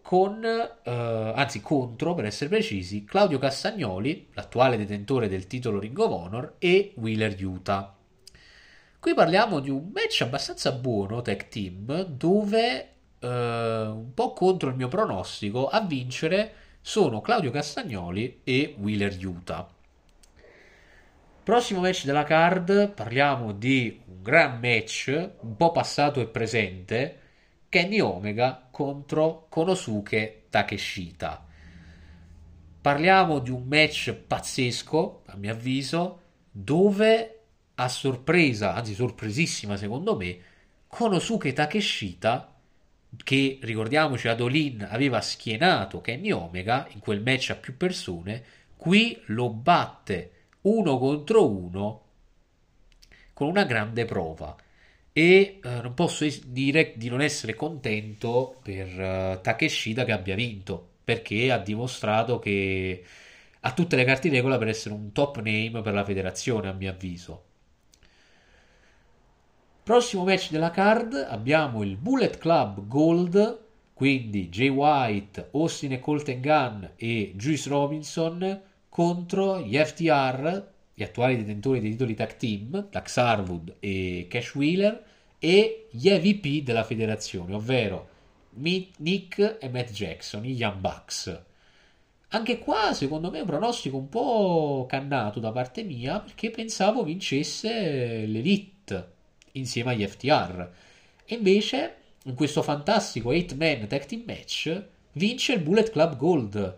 con, 0.07 0.41
eh, 0.41 1.33
anzi 1.35 1.59
contro 1.59 2.13
per 2.13 2.23
essere 2.23 2.49
precisi, 2.49 3.03
Claudio 3.03 3.39
Cassagnoli, 3.39 4.29
l'attuale 4.35 4.77
detentore 4.77 5.27
del 5.27 5.47
titolo 5.47 5.79
Ring 5.79 5.97
of 5.99 6.09
Honor, 6.09 6.53
e 6.59 6.93
Wheeler 6.95 7.35
Utah. 7.43 7.96
Qui 9.07 9.15
parliamo 9.15 9.61
di 9.61 9.69
un 9.69 9.91
match 9.93 10.19
abbastanza 10.19 10.73
buono, 10.73 11.21
tag 11.21 11.47
team, 11.47 12.03
dove 12.07 12.89
eh, 13.19 13.27
un 13.29 14.11
po' 14.13 14.33
contro 14.33 14.67
il 14.67 14.75
mio 14.75 14.89
pronostico 14.89 15.69
a 15.69 15.79
vincere 15.79 16.53
sono 16.81 17.21
Claudio 17.21 17.49
Castagnoli 17.49 18.41
e 18.43 18.75
Wheeler 18.77 19.17
Utah. 19.25 19.65
Prossimo 21.41 21.79
match 21.79 22.03
della 22.03 22.25
card, 22.25 22.89
parliamo 22.89 23.53
di 23.53 23.97
un 24.07 24.21
gran 24.21 24.59
match, 24.59 25.29
un 25.39 25.55
po' 25.55 25.71
passato 25.71 26.19
e 26.19 26.27
presente, 26.27 27.19
Kenny 27.69 28.01
Omega 28.01 28.67
contro 28.69 29.45
Konosuke 29.47 30.47
Takeshita. 30.49 31.45
Parliamo 32.81 33.39
di 33.39 33.51
un 33.51 33.63
match 33.67 34.11
pazzesco, 34.11 35.21
a 35.27 35.37
mio 35.37 35.53
avviso, 35.53 36.21
dove 36.51 37.36
a 37.79 37.87
sorpresa, 37.89 38.73
anzi 38.73 38.93
sorpresissima 38.93 39.77
secondo 39.77 40.15
me, 40.15 40.39
Konosuke 40.87 41.53
Takeshita, 41.53 42.53
che 43.23 43.59
ricordiamoci 43.61 44.27
ad 44.27 44.41
Olin 44.41 44.87
aveva 44.89 45.21
schienato 45.21 46.01
Kenny 46.01 46.31
Omega 46.31 46.87
in 46.93 46.99
quel 46.99 47.21
match 47.21 47.51
a 47.51 47.55
più 47.55 47.77
persone, 47.77 48.43
qui 48.75 49.21
lo 49.27 49.49
batte 49.49 50.31
uno 50.61 50.97
contro 50.97 51.49
uno 51.49 52.01
con 53.33 53.47
una 53.47 53.63
grande 53.63 54.05
prova. 54.05 54.55
E 55.13 55.59
eh, 55.63 55.81
non 55.81 55.93
posso 55.93 56.25
es- 56.25 56.45
dire 56.45 56.93
di 56.95 57.09
non 57.09 57.21
essere 57.21 57.53
contento 57.55 58.59
per 58.63 58.87
uh, 59.37 59.41
Takeshita 59.41 60.05
che 60.05 60.11
abbia 60.11 60.35
vinto 60.35 60.95
perché 61.03 61.51
ha 61.51 61.57
dimostrato 61.57 62.37
che 62.39 63.03
ha 63.61 63.73
tutte 63.73 63.95
le 63.95 64.03
carte 64.03 64.27
in 64.27 64.33
regola 64.33 64.57
per 64.57 64.67
essere 64.67 64.93
un 64.93 65.11
top 65.11 65.37
name 65.37 65.81
per 65.81 65.93
la 65.93 66.03
federazione 66.03 66.67
a 66.67 66.73
mio 66.73 66.91
avviso 66.91 67.46
prossimo 69.87 70.25
match 70.25 70.51
della 70.51 70.69
card 70.69 71.13
abbiamo 71.13 71.81
il 71.81 71.95
Bullet 71.95 72.37
Club 72.39 72.89
Gold 72.89 73.59
quindi 73.93 74.49
Jay 74.49 74.67
White, 74.67 75.47
Austin 75.53 75.93
e 75.93 75.99
Colton 76.01 76.41
Gunn 76.41 76.83
e 76.97 77.31
Juice 77.37 77.69
Robinson 77.69 78.61
contro 78.89 79.61
gli 79.61 79.77
FTR, 79.77 80.67
gli 80.93 81.03
attuali 81.03 81.37
detentori 81.37 81.79
dei 81.79 81.91
titoli 81.91 82.15
tag 82.15 82.35
team, 82.35 82.87
Dax 82.91 83.15
Harwood 83.15 83.75
e 83.79 84.27
Cash 84.29 84.55
Wheeler, 84.55 85.05
e 85.39 85.87
gli 85.89 86.09
EVP 86.09 86.65
della 86.65 86.83
federazione, 86.83 87.53
ovvero 87.53 88.09
Nick 88.55 89.57
e 89.57 89.69
Matt 89.69 89.91
Jackson, 89.91 90.43
i 90.43 90.51
Young 90.51 90.79
Bucks. 90.79 91.43
Anche 92.31 92.59
qua, 92.59 92.93
secondo 92.93 93.31
me, 93.31 93.37
è 93.37 93.41
un 93.41 93.47
pronostico 93.47 93.95
un 93.95 94.09
po' 94.09 94.85
cannato 94.85 95.39
da 95.39 95.53
parte 95.53 95.83
mia 95.83 96.19
perché 96.19 96.49
pensavo 96.49 97.05
vincesse 97.05 98.25
l'Elite 98.25 99.15
insieme 99.57 99.91
agli 99.91 100.05
FTR. 100.05 100.69
E 101.25 101.35
invece, 101.35 101.95
in 102.23 102.33
questo 102.33 102.61
fantastico 102.61 103.31
8-man 103.31 103.87
tag 103.87 104.05
team 104.05 104.23
match, 104.25 104.83
vince 105.13 105.53
il 105.53 105.59
Bullet 105.59 105.91
Club 105.91 106.15
Gold 106.15 106.75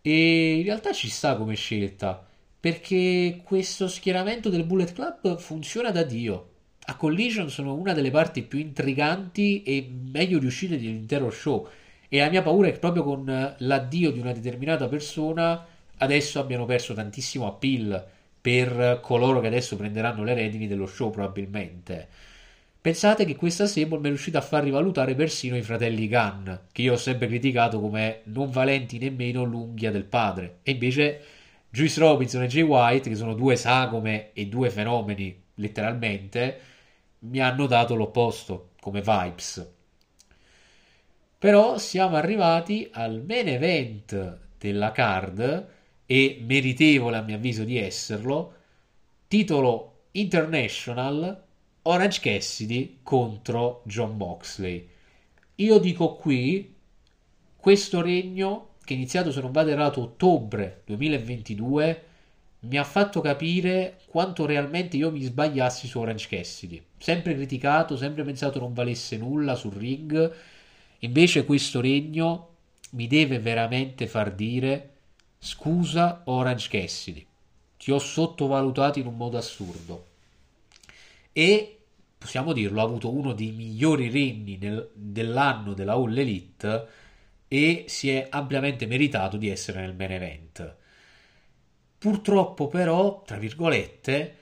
e 0.00 0.58
in 0.58 0.64
realtà 0.64 0.92
ci 0.92 1.08
sta 1.08 1.36
come 1.36 1.54
scelta, 1.54 2.26
perché 2.58 3.40
questo 3.44 3.88
schieramento 3.88 4.48
del 4.48 4.64
Bullet 4.64 4.92
Club 4.92 5.38
funziona 5.38 5.90
da 5.90 6.02
Dio. 6.02 6.50
A 6.86 6.96
Collision 6.96 7.50
sono 7.50 7.74
una 7.74 7.92
delle 7.92 8.10
parti 8.10 8.42
più 8.42 8.58
intriganti 8.58 9.62
e 9.62 9.86
meglio 10.10 10.38
riuscite 10.38 10.78
dell'intero 10.78 11.30
show. 11.30 11.68
E 12.08 12.18
la 12.18 12.30
mia 12.30 12.40
paura 12.40 12.68
è 12.68 12.72
che 12.72 12.78
proprio 12.78 13.02
con 13.02 13.54
l'addio 13.58 14.10
di 14.10 14.18
una 14.18 14.32
determinata 14.32 14.88
persona 14.88 15.66
adesso 15.98 16.40
abbiano 16.40 16.64
perso 16.64 16.94
tantissimo 16.94 17.46
appeal 17.46 18.06
per 18.48 19.00
coloro 19.02 19.40
che 19.40 19.48
adesso 19.48 19.76
prenderanno 19.76 20.24
le 20.24 20.32
redini 20.32 20.66
dello 20.66 20.86
show 20.86 21.10
probabilmente. 21.10 22.08
Pensate 22.80 23.26
che 23.26 23.36
questa 23.36 23.66
Sable 23.66 23.98
mi 23.98 24.06
è 24.06 24.08
riuscita 24.08 24.38
a 24.38 24.40
far 24.40 24.64
rivalutare 24.64 25.14
persino 25.14 25.54
i 25.54 25.60
fratelli 25.60 26.08
Gunn, 26.08 26.48
che 26.72 26.80
io 26.80 26.94
ho 26.94 26.96
sempre 26.96 27.26
criticato 27.26 27.78
come 27.78 28.22
non 28.24 28.50
valenti 28.50 28.98
nemmeno 28.98 29.44
l'unghia 29.44 29.90
del 29.90 30.04
padre. 30.04 30.60
E 30.62 30.70
invece 30.70 31.20
Juice 31.68 32.00
Robinson 32.00 32.42
e 32.42 32.46
Jay 32.46 32.62
White, 32.62 33.10
che 33.10 33.16
sono 33.16 33.34
due 33.34 33.54
sagome 33.54 34.32
e 34.32 34.46
due 34.46 34.70
fenomeni, 34.70 35.42
letteralmente, 35.56 36.60
mi 37.18 37.40
hanno 37.40 37.66
dato 37.66 37.94
l'opposto, 37.96 38.70
come 38.80 39.02
vibes. 39.02 39.72
Però 41.36 41.76
siamo 41.76 42.16
arrivati 42.16 42.88
al 42.92 43.22
main 43.28 43.48
event 43.48 44.38
della 44.56 44.90
card, 44.92 45.76
e 46.10 46.38
meritevole 46.40 47.18
a 47.18 47.20
mio 47.20 47.36
avviso 47.36 47.64
di 47.64 47.76
esserlo, 47.76 48.54
titolo 49.28 50.04
International 50.12 51.44
Orange 51.82 52.20
Cassidy 52.22 53.00
contro 53.02 53.82
John 53.84 54.16
Moxley. 54.16 54.88
Io 55.56 55.78
dico 55.78 56.14
qui, 56.14 56.74
questo 57.54 58.00
regno, 58.00 58.68
che 58.82 58.94
è 58.94 58.96
iniziato 58.96 59.30
se 59.30 59.42
non 59.42 59.52
vado 59.52 59.68
errato 59.68 60.00
ottobre 60.00 60.80
2022, 60.86 62.04
mi 62.60 62.78
ha 62.78 62.84
fatto 62.84 63.20
capire 63.20 64.00
quanto 64.06 64.46
realmente 64.46 64.96
io 64.96 65.10
mi 65.10 65.20
sbagliassi 65.20 65.86
su 65.86 65.98
Orange 65.98 66.26
Cassidy. 66.26 66.82
Sempre 66.96 67.34
criticato, 67.34 67.98
sempre 67.98 68.24
pensato 68.24 68.58
non 68.58 68.72
valesse 68.72 69.18
nulla 69.18 69.54
sul 69.56 69.74
ring. 69.74 70.32
Invece 71.00 71.44
questo 71.44 71.82
regno 71.82 72.54
mi 72.92 73.06
deve 73.06 73.38
veramente 73.38 74.06
far 74.06 74.32
dire 74.32 74.92
scusa 75.38 76.22
Orange 76.24 76.68
Cassidy, 76.68 77.26
ti 77.76 77.92
ho 77.92 77.98
sottovalutato 77.98 78.98
in 78.98 79.06
un 79.06 79.16
modo 79.16 79.38
assurdo. 79.38 80.06
E 81.32 81.78
possiamo 82.18 82.52
dirlo, 82.52 82.80
ha 82.80 82.84
avuto 82.84 83.12
uno 83.12 83.32
dei 83.32 83.52
migliori 83.52 84.10
regni 84.10 84.58
nel, 84.58 84.90
dell'anno 84.92 85.72
della 85.72 85.92
All 85.92 86.16
Elite 86.16 86.86
e 87.46 87.84
si 87.86 88.10
è 88.10 88.26
ampiamente 88.28 88.86
meritato 88.86 89.36
di 89.36 89.48
essere 89.48 89.80
nel 89.80 89.94
main 89.94 90.12
event. 90.12 90.76
Purtroppo 91.96 92.68
però, 92.68 93.22
tra 93.24 93.38
virgolette, 93.38 94.36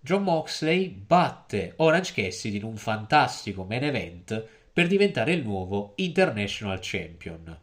John 0.00 0.22
Moxley 0.22 0.88
batte 0.88 1.74
Orange 1.76 2.12
Cassidy 2.12 2.56
in 2.56 2.64
un 2.64 2.76
fantastico 2.76 3.64
main 3.64 3.84
event 3.84 4.46
per 4.72 4.86
diventare 4.86 5.32
il 5.32 5.42
nuovo 5.42 5.92
International 5.96 6.78
Champion. 6.80 7.58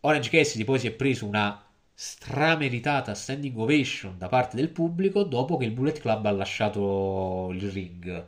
Orange 0.00 0.30
Cassidy 0.30 0.64
poi 0.64 0.78
si 0.78 0.86
è 0.86 0.92
preso 0.92 1.26
una 1.26 1.63
strameritata 1.94 3.14
standing 3.14 3.56
ovation 3.56 4.18
da 4.18 4.26
parte 4.28 4.56
del 4.56 4.70
pubblico 4.70 5.22
dopo 5.22 5.56
che 5.56 5.64
il 5.64 5.70
Bullet 5.70 6.00
Club 6.00 6.26
ha 6.26 6.30
lasciato 6.32 7.50
il 7.52 7.70
ring. 7.70 8.26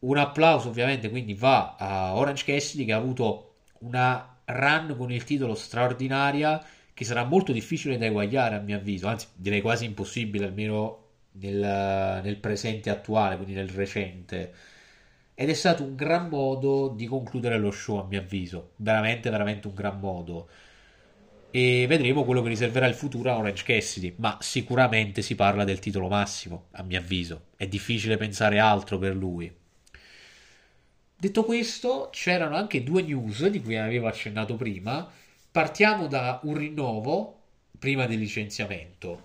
Un 0.00 0.16
applauso 0.16 0.68
ovviamente 0.68 1.08
quindi 1.08 1.34
va 1.34 1.76
a 1.76 2.16
Orange 2.16 2.44
Cassidy 2.44 2.84
che 2.84 2.92
ha 2.92 2.96
avuto 2.96 3.54
una 3.80 4.36
run 4.44 4.94
con 4.96 5.12
il 5.12 5.24
titolo 5.24 5.54
straordinaria 5.54 6.64
che 6.94 7.04
sarà 7.04 7.24
molto 7.24 7.52
difficile 7.52 7.96
da 7.96 8.06
eguagliare 8.06 8.56
a 8.56 8.60
mio 8.60 8.76
avviso, 8.76 9.06
anzi 9.06 9.28
direi 9.34 9.60
quasi 9.60 9.84
impossibile 9.84 10.46
almeno 10.46 11.04
nel, 11.32 12.20
nel 12.24 12.36
presente 12.38 12.90
attuale, 12.90 13.36
quindi 13.36 13.54
nel 13.54 13.68
recente. 13.68 14.52
Ed 15.34 15.48
è 15.48 15.54
stato 15.54 15.84
un 15.84 15.94
gran 15.94 16.28
modo 16.28 16.88
di 16.88 17.06
concludere 17.06 17.56
lo 17.58 17.70
show 17.70 17.98
a 17.98 18.04
mio 18.04 18.18
avviso, 18.18 18.72
veramente 18.76 19.30
veramente 19.30 19.68
un 19.68 19.74
gran 19.74 20.00
modo 20.00 20.48
e 21.50 21.86
vedremo 21.86 22.24
quello 22.24 22.42
che 22.42 22.48
riserverà 22.48 22.86
il 22.86 22.94
futuro 22.94 23.30
a 23.30 23.38
Orange 23.38 23.64
Cassidy, 23.64 24.14
ma 24.18 24.36
sicuramente 24.40 25.22
si 25.22 25.34
parla 25.34 25.64
del 25.64 25.78
titolo 25.78 26.08
massimo, 26.08 26.66
a 26.72 26.82
mio 26.82 26.98
avviso. 26.98 27.46
È 27.56 27.66
difficile 27.66 28.16
pensare 28.16 28.58
altro 28.58 28.98
per 28.98 29.14
lui. 29.14 29.50
Detto 31.16 31.44
questo, 31.44 32.10
c'erano 32.12 32.54
anche 32.54 32.84
due 32.84 33.02
news 33.02 33.46
di 33.46 33.60
cui 33.60 33.76
avevo 33.76 34.06
accennato 34.06 34.56
prima. 34.56 35.10
Partiamo 35.50 36.06
da 36.06 36.40
un 36.44 36.56
rinnovo 36.56 37.40
prima 37.78 38.06
del 38.06 38.18
licenziamento. 38.18 39.22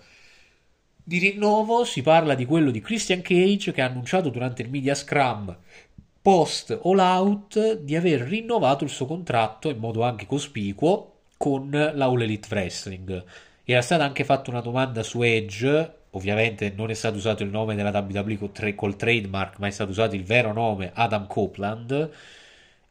Di 1.02 1.18
rinnovo 1.18 1.84
si 1.84 2.00
parla 2.02 2.34
di 2.34 2.46
quello 2.46 2.70
di 2.70 2.80
Christian 2.80 3.20
Cage 3.20 3.72
che 3.72 3.82
ha 3.82 3.86
annunciato 3.86 4.30
durante 4.30 4.62
il 4.62 4.70
media 4.70 4.94
scrum 4.94 5.56
post 6.24 6.80
all 6.84 6.98
out 7.00 7.80
di 7.80 7.94
aver 7.94 8.22
rinnovato 8.22 8.82
il 8.82 8.88
suo 8.88 9.04
contratto 9.04 9.68
in 9.68 9.76
modo 9.76 10.02
anche 10.02 10.24
cospicuo 10.24 11.13
con 11.44 11.68
la 11.68 12.06
All 12.06 12.22
Elite 12.22 12.48
Wrestling. 12.50 13.22
Era 13.64 13.82
stata 13.82 14.02
anche 14.02 14.24
fatta 14.24 14.48
una 14.48 14.62
domanda 14.62 15.02
su 15.02 15.20
Edge, 15.20 15.92
ovviamente 16.12 16.72
non 16.74 16.88
è 16.88 16.94
stato 16.94 17.18
usato 17.18 17.42
il 17.42 17.50
nome 17.50 17.74
della 17.74 17.90
WWE 17.90 18.74
col 18.74 18.96
trademark, 18.96 19.58
ma 19.58 19.66
è 19.66 19.70
stato 19.70 19.90
usato 19.90 20.14
il 20.14 20.24
vero 20.24 20.54
nome 20.54 20.90
Adam 20.94 21.26
Copeland. 21.26 22.10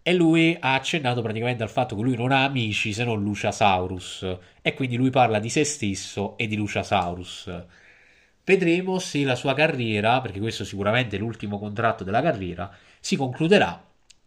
E 0.04 0.14
lui 0.14 0.56
ha 0.60 0.76
accennato 0.76 1.24
praticamente 1.24 1.64
al 1.64 1.70
fatto 1.70 1.96
che 1.96 2.04
lui 2.04 2.16
non 2.16 2.32
ha 2.32 2.44
amici 2.44 2.94
se 2.94 3.04
non 3.04 3.24
Luciasaurus. 3.24 4.38
E 4.62 4.76
quindi 4.76 4.98
lui 4.98 5.10
parla 5.10 5.40
di 5.40 5.50
se 5.50 5.64
stesso 5.64 6.38
e 6.38 6.46
di 6.46 6.56
Luciasaurus. 6.56 7.50
Vedremo 8.46 9.00
se 9.00 9.24
la 9.24 9.36
sua 9.36 9.56
carriera, 9.56 10.22
perché 10.22 10.40
questo 10.40 10.64
sicuramente 10.64 11.16
è 11.16 11.20
l'ultimo 11.20 11.58
contratto 11.58 12.04
della 12.04 12.22
carriera, 12.22 12.72
si 13.00 13.16
concluderà 13.16 13.84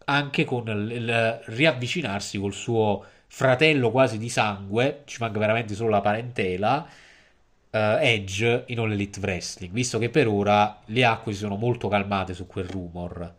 anche 0.07 0.45
con 0.45 0.67
il 0.67 1.41
riavvicinarsi 1.45 2.39
col 2.39 2.53
suo 2.53 3.05
fratello 3.27 3.91
quasi 3.91 4.19
di 4.19 4.29
sangue, 4.29 5.03
ci 5.05 5.19
manca 5.21 5.39
veramente 5.39 5.75
solo 5.75 5.91
la 5.91 6.01
parentela, 6.01 6.89
uh, 7.71 7.77
Edge 8.01 8.65
in 8.67 8.79
All 8.79 8.93
Elite 8.93 9.21
Wrestling, 9.21 9.73
visto 9.73 9.99
che 9.99 10.09
per 10.11 10.29
ora 10.29 10.81
le 10.87 11.05
acque 11.05 11.33
si 11.33 11.41
sono 11.41 11.57
molto 11.57 11.89
calmate 11.89 12.35
su 12.35 12.47
quel 12.47 12.67
rumor. 12.67 13.35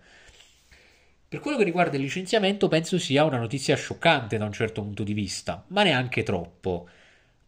Per 1.29 1.39
quello 1.41 1.57
che 1.57 1.65
riguarda 1.65 1.97
il 1.97 2.03
licenziamento, 2.03 2.67
penso 2.67 2.97
sia 2.97 3.25
una 3.25 3.37
notizia 3.37 3.75
scioccante 3.75 4.37
da 4.37 4.45
un 4.45 4.53
certo 4.53 4.81
punto 4.81 5.03
di 5.03 5.13
vista, 5.13 5.63
ma 5.67 5.83
neanche 5.83 6.23
troppo. 6.23 6.87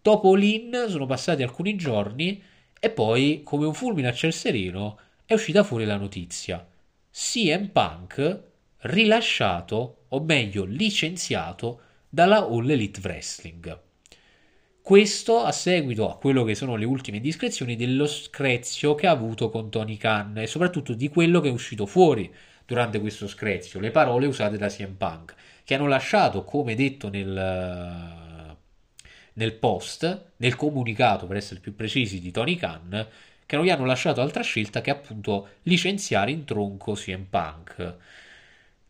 Dopo 0.01 0.35
Lin 0.35 0.85
sono 0.89 1.05
passati 1.05 1.43
alcuni 1.43 1.75
giorni 1.75 2.43
e 2.77 2.89
poi, 2.89 3.41
come 3.43 3.65
un 3.65 3.73
fulmine 3.73 4.09
a 4.09 4.13
ciel 4.13 4.33
sereno, 4.33 4.99
è 5.25 5.33
uscita 5.33 5.63
fuori 5.63 5.85
la 5.85 5.95
notizia. 5.95 6.65
CM 7.11 7.67
Punk 7.67 8.39
rilasciato, 8.79 10.05
o 10.09 10.19
meglio 10.21 10.65
licenziato, 10.65 11.81
dalla 12.09 12.39
All 12.39 12.69
Elite 12.69 12.99
Wrestling. 13.03 13.79
Questo 14.81 15.43
a 15.43 15.51
seguito 15.51 16.09
a 16.09 16.17
quello 16.17 16.43
che 16.43 16.55
sono 16.55 16.75
le 16.75 16.85
ultime 16.85 17.17
indiscrezioni 17.17 17.75
dello 17.75 18.07
screzio 18.07 18.95
che 18.95 19.05
ha 19.05 19.11
avuto 19.11 19.51
con 19.51 19.69
Tony 19.69 19.97
Khan 19.97 20.39
e 20.39 20.47
soprattutto 20.47 20.93
di 20.93 21.09
quello 21.09 21.41
che 21.41 21.49
è 21.49 21.51
uscito 21.51 21.85
fuori 21.85 22.33
durante 22.65 22.99
questo 22.99 23.27
screzio, 23.27 23.79
le 23.79 23.91
parole 23.91 24.25
usate 24.25 24.57
da 24.57 24.67
CM 24.67 24.95
Punk, 24.95 25.35
che 25.63 25.75
hanno 25.75 25.87
lasciato, 25.87 26.43
come 26.43 26.73
detto 26.73 27.09
nel, 27.09 28.55
nel 29.33 29.53
post, 29.53 30.31
nel 30.37 30.55
comunicato 30.55 31.27
per 31.27 31.37
essere 31.37 31.59
più 31.59 31.75
precisi 31.75 32.19
di 32.19 32.31
Tony 32.31 32.55
Khan, 32.55 33.07
che 33.45 33.55
non 33.55 33.65
gli 33.65 33.69
hanno 33.69 33.85
lasciato 33.85 34.21
altra 34.21 34.41
scelta 34.41 34.81
che 34.81 34.89
appunto 34.89 35.49
licenziare 35.63 36.31
in 36.31 36.45
tronco 36.45 36.93
CM 36.93 37.25
Punk. 37.29 37.95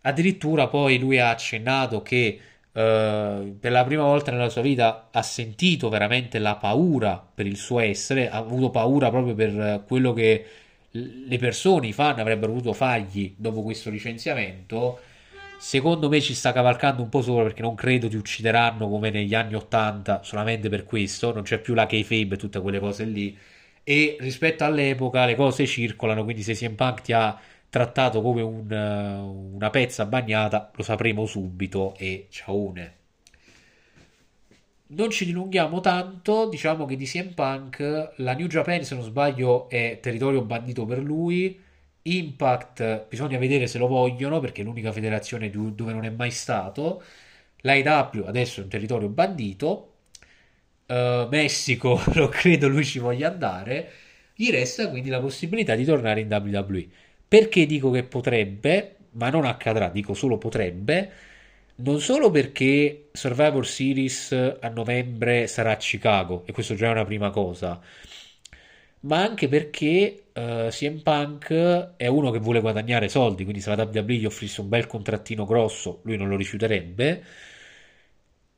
Addirittura 0.02 0.68
poi 0.68 0.98
lui 0.98 1.20
ha 1.20 1.30
accennato 1.30 2.02
che 2.02 2.40
Uh, 2.80 3.58
per 3.60 3.72
la 3.74 3.84
prima 3.84 4.04
volta 4.04 4.32
nella 4.32 4.48
sua 4.48 4.62
vita 4.62 5.10
ha 5.12 5.22
sentito 5.22 5.90
veramente 5.90 6.40
la 6.40 6.56
paura 6.56 7.22
per 7.34 7.46
il 7.46 7.58
suo 7.58 7.80
essere, 7.80 8.30
ha 8.30 8.38
avuto 8.38 8.70
paura 8.70 9.10
proprio 9.10 9.36
per 9.36 9.84
quello 9.86 10.14
che 10.14 10.46
le 10.92 11.38
persone, 11.38 11.88
i 11.88 11.94
fan 11.94 12.20
avrebbero 12.20 12.54
voluto 12.54 12.72
fargli 12.72 13.34
dopo 13.38 13.64
questo 13.64 13.90
licenziamento. 13.90 15.00
Secondo 15.60 16.08
me 16.08 16.22
ci 16.22 16.34
sta 16.34 16.54
cavalcando 16.54 17.02
un 17.02 17.10
po' 17.10 17.22
sopra 17.22 17.44
perché 17.44 17.62
non 17.62 17.76
credo 17.76 18.08
ti 18.08 18.16
uccideranno 18.16 18.88
come 18.88 19.10
negli 19.10 19.36
anni 19.36 19.56
80 19.56 20.22
solamente 20.24 20.70
per 20.70 20.86
questo, 20.86 21.34
non 21.34 21.44
c'è 21.44 21.60
più 21.60 21.74
la 21.74 21.86
kayfabe 21.86 22.36
e 22.36 22.38
tutte 22.38 22.62
quelle 22.62 22.80
cose 22.80 23.04
lì. 23.04 23.38
E 23.84 24.16
rispetto 24.22 24.64
all'epoca 24.64 25.26
le 25.26 25.36
cose 25.36 25.66
circolano, 25.66 26.24
quindi 26.24 26.44
se 26.44 26.54
CM 26.54 26.76
Punk 26.76 27.02
ti 27.02 27.12
ha 27.12 27.38
trattato 27.70 28.22
come 28.22 28.42
un, 28.42 28.72
eh, 28.72 29.56
una 29.56 29.70
pezza 29.70 30.06
bagnata, 30.06 30.72
lo 30.76 30.84
sapremo 30.84 31.26
subito 31.26 31.96
e 31.98 32.28
ciaone. 32.30 32.98
Non 34.92 35.12
ci 35.12 35.26
dilunghiamo 35.26 35.80
tanto, 35.82 36.50
diciamo 36.50 36.86
che 36.86 36.96
di 36.96 37.06
CM 37.06 37.34
Punk 37.34 38.14
la 38.18 38.34
New 38.34 38.48
Japan, 38.48 38.84
se 38.84 38.96
non 38.96 39.04
sbaglio, 39.04 39.70
è 39.70 40.00
territorio 40.02 40.42
bandito 40.42 40.86
per 40.86 41.00
lui. 41.00 41.60
Impact 42.02 43.06
bisogna 43.08 43.38
vedere 43.38 43.68
se 43.68 43.78
lo 43.78 43.88
vogliono 43.88 44.40
perché 44.40 44.62
è 44.62 44.64
l'unica 44.64 44.92
federazione 44.92 45.50
dove 45.52 45.94
non 45.94 46.06
è 46.06 46.10
mai 46.10 46.32
stato. 46.32 47.04
L'AEW 47.62 48.26
adesso 48.26 48.62
è 48.62 48.64
un 48.64 48.70
territorio 48.70 49.10
bandito. 49.10 49.86
Uh, 50.88 51.28
Messico 51.30 52.02
non 52.16 52.30
credo 52.30 52.68
lui 52.68 52.84
ci 52.84 52.98
voglia 53.00 53.30
andare. 53.30 53.92
Gli 54.34 54.50
resta 54.50 54.90
quindi 54.90 55.10
la 55.10 55.20
possibilità 55.20 55.76
di 55.76 55.86
tornare 55.86 56.22
in 56.22 56.28
WWE. 56.32 56.88
Perché 57.30 57.66
dico 57.66 57.92
che 57.92 58.04
potrebbe, 58.04 58.96
ma 59.12 59.30
non 59.30 59.46
accadrà, 59.46 59.90
dico 59.90 60.14
solo 60.14 60.38
potrebbe, 60.38 61.12
non 61.76 62.02
solo 62.02 62.30
perché 62.32 63.10
Survivor 63.14 63.66
Series 63.66 64.32
a 64.60 64.68
novembre 64.70 65.48
sarà 65.48 65.72
a 65.72 65.78
Chicago, 65.78 66.44
e 66.46 66.52
questo 66.52 66.76
già 66.76 66.88
è 66.88 66.92
una 66.92 67.06
prima 67.06 67.30
cosa, 67.30 67.80
ma 69.02 69.22
anche 69.24 69.48
perché 69.48 70.24
uh, 70.34 70.68
CM 70.70 71.02
Punk 71.02 71.94
è 71.96 72.08
uno 72.08 72.32
che 72.32 72.40
vuole 72.40 72.60
guadagnare 72.60 73.08
soldi, 73.08 73.44
quindi 73.44 73.62
se 73.62 73.74
la 73.74 73.84
WWE 73.84 74.14
gli 74.16 74.26
offrisse 74.26 74.62
un 74.62 74.68
bel 74.70 74.88
contrattino 74.88 75.46
grosso, 75.46 76.02
lui 76.04 76.18
non 76.18 76.28
lo 76.28 76.36
rifiuterebbe 76.36 77.24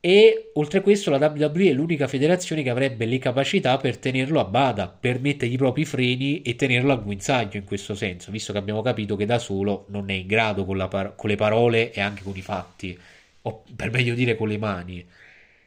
e 0.04 0.50
oltre 0.54 0.80
a 0.80 0.82
questo 0.82 1.10
la 1.10 1.32
WWE 1.32 1.70
è 1.70 1.72
l'unica 1.72 2.08
federazione 2.08 2.64
che 2.64 2.70
avrebbe 2.70 3.06
le 3.06 3.18
capacità 3.18 3.76
per 3.76 3.98
tenerlo 3.98 4.40
a 4.40 4.44
bada, 4.44 4.88
per 4.88 5.20
mettergli 5.20 5.52
i 5.52 5.56
propri 5.56 5.84
freni 5.84 6.42
e 6.42 6.56
tenerlo 6.56 6.92
a 6.92 6.96
guinzaglio 6.96 7.56
in 7.56 7.62
questo 7.62 7.94
senso, 7.94 8.32
visto 8.32 8.50
che 8.50 8.58
abbiamo 8.58 8.82
capito 8.82 9.14
che 9.14 9.26
da 9.26 9.38
solo 9.38 9.84
non 9.90 10.10
è 10.10 10.14
in 10.14 10.26
grado 10.26 10.64
con, 10.64 10.84
par- 10.90 11.14
con 11.14 11.30
le 11.30 11.36
parole 11.36 11.92
e 11.92 12.00
anche 12.00 12.24
con 12.24 12.36
i 12.36 12.42
fatti, 12.42 12.98
o 13.42 13.62
per 13.76 13.92
meglio 13.92 14.16
dire 14.16 14.34
con 14.34 14.48
le 14.48 14.58
mani. 14.58 15.06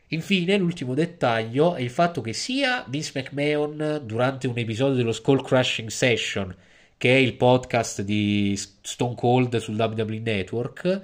Infine, 0.10 0.58
l'ultimo 0.58 0.94
dettaglio 0.96 1.76
è 1.76 1.82
il 1.82 1.90
fatto 1.90 2.20
che 2.20 2.34
sia 2.34 2.84
Vince 2.90 3.14
McMahon 3.16 4.02
durante 4.04 4.48
un 4.48 4.58
episodio 4.58 4.96
dello 4.96 5.14
Skull 5.14 5.44
Crushing 5.44 5.88
Session, 5.88 6.54
che 6.98 7.16
è 7.16 7.18
il 7.18 7.36
podcast 7.36 8.02
di 8.02 8.54
Stone 8.82 9.16
Cold 9.16 9.56
sul 9.60 9.80
WWE 9.80 10.20
Network, 10.20 11.02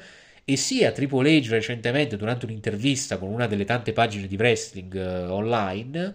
e 0.51 0.57
sia 0.57 0.91
Triple 0.91 1.39
H 1.39 1.47
recentemente 1.47 2.17
durante 2.17 2.43
un'intervista 2.43 3.17
con 3.17 3.29
una 3.29 3.47
delle 3.47 3.63
tante 3.63 3.93
pagine 3.93 4.27
di 4.27 4.35
wrestling 4.35 4.93
eh, 4.93 5.25
online, 5.27 6.13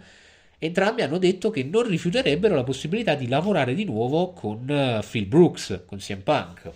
entrambi 0.59 1.01
hanno 1.01 1.17
detto 1.17 1.49
che 1.49 1.63
non 1.63 1.89
rifiuterebbero 1.89 2.55
la 2.55 2.63
possibilità 2.63 3.15
di 3.15 3.29
lavorare 3.29 3.73
di 3.73 3.85
nuovo 3.85 4.33
con 4.33 4.69
uh, 4.69 5.03
Phil 5.09 5.25
Brooks, 5.25 5.85
con 5.87 5.97
CM 5.97 6.21
Punk. 6.21 6.71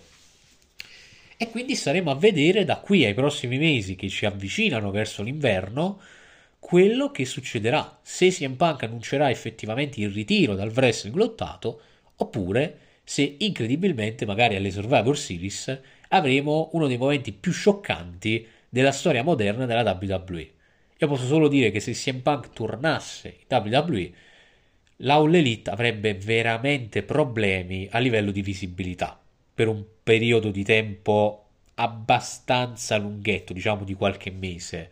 E 1.37 1.49
quindi 1.51 1.75
staremo 1.75 2.09
a 2.09 2.15
vedere 2.15 2.65
da 2.65 2.77
qui 2.77 3.05
ai 3.05 3.13
prossimi 3.13 3.59
mesi 3.59 3.95
che 3.95 4.09
ci 4.09 4.25
avvicinano 4.25 4.89
verso 4.89 5.21
l'inverno 5.21 5.99
quello 6.57 7.11
che 7.11 7.25
succederà, 7.25 7.99
se 8.01 8.29
CM 8.29 8.55
Punk 8.55 8.83
annuncerà 8.83 9.29
effettivamente 9.29 10.01
il 10.01 10.09
ritiro 10.09 10.55
dal 10.55 10.71
wrestling 10.73 11.15
lottato 11.15 11.81
oppure 12.15 12.77
se 13.03 13.35
incredibilmente 13.37 14.25
magari 14.25 14.55
alle 14.55 14.71
Survivor 14.71 15.15
Series 15.15 15.79
avremo 16.13 16.69
uno 16.73 16.87
dei 16.87 16.97
momenti 16.97 17.31
più 17.31 17.51
scioccanti 17.51 18.47
della 18.69 18.91
storia 18.91 19.23
moderna 19.23 19.65
della 19.65 19.97
WWE. 19.99 20.51
Io 20.97 21.07
posso 21.07 21.25
solo 21.25 21.47
dire 21.47 21.71
che 21.71 21.79
se 21.79 21.93
CM 21.93 22.19
Punk 22.19 22.51
tornasse 22.53 23.37
in 23.47 23.57
WWE, 23.57 24.11
la 24.97 25.15
All 25.15 25.33
Elite 25.33 25.69
avrebbe 25.69 26.13
veramente 26.13 27.01
problemi 27.03 27.87
a 27.91 27.99
livello 27.99 28.31
di 28.31 28.41
visibilità 28.41 29.19
per 29.53 29.67
un 29.67 29.83
periodo 30.03 30.51
di 30.51 30.63
tempo 30.63 31.45
abbastanza 31.75 32.97
lunghetto, 32.97 33.53
diciamo 33.53 33.83
di 33.83 33.95
qualche 33.95 34.31
mese, 34.31 34.91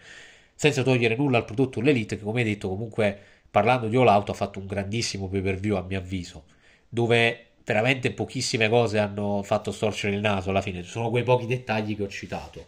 senza 0.55 0.83
togliere 0.83 1.15
nulla 1.15 1.37
al 1.37 1.45
prodotto 1.45 1.81
L'Elite 1.81 2.17
che 2.17 2.23
come 2.23 2.41
hai 2.41 2.47
detto 2.47 2.69
comunque 2.69 3.17
parlando 3.51 3.87
di 3.87 3.95
All 3.95 4.07
Out 4.07 4.29
ha 4.29 4.33
fatto 4.33 4.59
un 4.59 4.65
grandissimo 4.65 5.27
pay 5.27 5.41
per 5.41 5.57
view 5.57 5.75
a 5.75 5.83
mio 5.83 5.99
avviso, 5.99 6.45
dove 6.87 7.48
veramente 7.73 8.11
pochissime 8.11 8.67
cose 8.67 8.97
hanno 8.97 9.43
fatto 9.43 9.71
storcere 9.71 10.15
il 10.15 10.21
naso 10.21 10.49
alla 10.49 10.61
fine, 10.61 10.81
sono 10.81 11.11
quei 11.11 11.21
pochi 11.21 11.45
dettagli 11.45 11.95
che 11.95 12.01
ho 12.01 12.07
citato. 12.07 12.67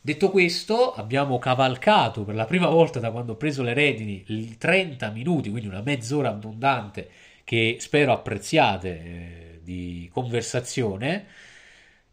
Detto 0.00 0.30
questo, 0.30 0.94
abbiamo 0.94 1.38
cavalcato 1.38 2.24
per 2.24 2.34
la 2.34 2.46
prima 2.46 2.68
volta 2.68 3.00
da 3.00 3.10
quando 3.10 3.32
ho 3.32 3.36
preso 3.36 3.62
le 3.62 3.74
redini 3.74 4.24
i 4.28 4.56
30 4.56 5.10
minuti, 5.10 5.50
quindi 5.50 5.68
una 5.68 5.82
mezz'ora 5.82 6.30
abbondante 6.30 7.08
che 7.44 7.76
spero 7.80 8.12
apprezziate 8.12 8.88
eh, 8.88 9.60
di 9.62 10.08
conversazione. 10.12 11.26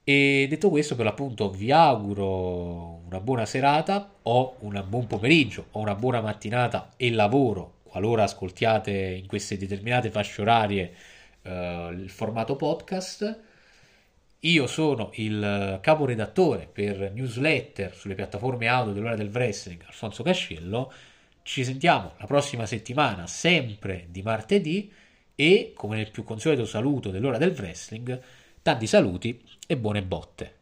E 0.03 0.47
detto 0.49 0.69
questo, 0.69 0.95
per 0.95 1.05
l'appunto, 1.05 1.49
vi 1.49 1.71
auguro 1.71 3.01
una 3.05 3.19
buona 3.21 3.45
serata 3.45 4.15
o 4.23 4.55
un 4.59 4.83
buon 4.87 5.07
pomeriggio 5.07 5.67
o 5.71 5.79
una 5.79 5.95
buona 5.95 6.21
mattinata 6.21 6.91
e 6.97 7.11
lavoro 7.11 7.79
qualora 7.83 8.23
ascoltiate 8.23 8.91
in 8.91 9.27
queste 9.27 9.57
determinate 9.57 10.11
fasce 10.11 10.41
orarie 10.41 10.93
eh, 11.41 11.89
il 11.91 12.09
formato 12.09 12.55
podcast. 12.55 13.39
Io 14.39 14.67
sono 14.67 15.11
il 15.15 15.79
caporedattore 15.81 16.67
per 16.71 17.11
newsletter 17.13 17.95
sulle 17.95 18.15
piattaforme 18.15 18.67
audio 18.67 18.93
dell'ora 18.93 19.15
del 19.15 19.29
wrestling, 19.29 19.83
Alfonso 19.85 20.23
Cascello. 20.23 20.91
Ci 21.43 21.63
sentiamo 21.63 22.13
la 22.17 22.25
prossima 22.25 22.65
settimana, 22.65 23.27
sempre 23.27 24.07
di 24.09 24.21
martedì, 24.21 24.91
e 25.35 25.73
come 25.75 25.97
nel 25.97 26.11
più 26.11 26.23
consueto 26.23 26.65
saluto 26.65 27.09
dell'ora 27.09 27.37
del 27.37 27.55
wrestling, 27.57 28.19
tanti 28.61 28.87
saluti 28.87 29.41
e 29.67 29.77
buone 29.77 30.01
botte. 30.03 30.60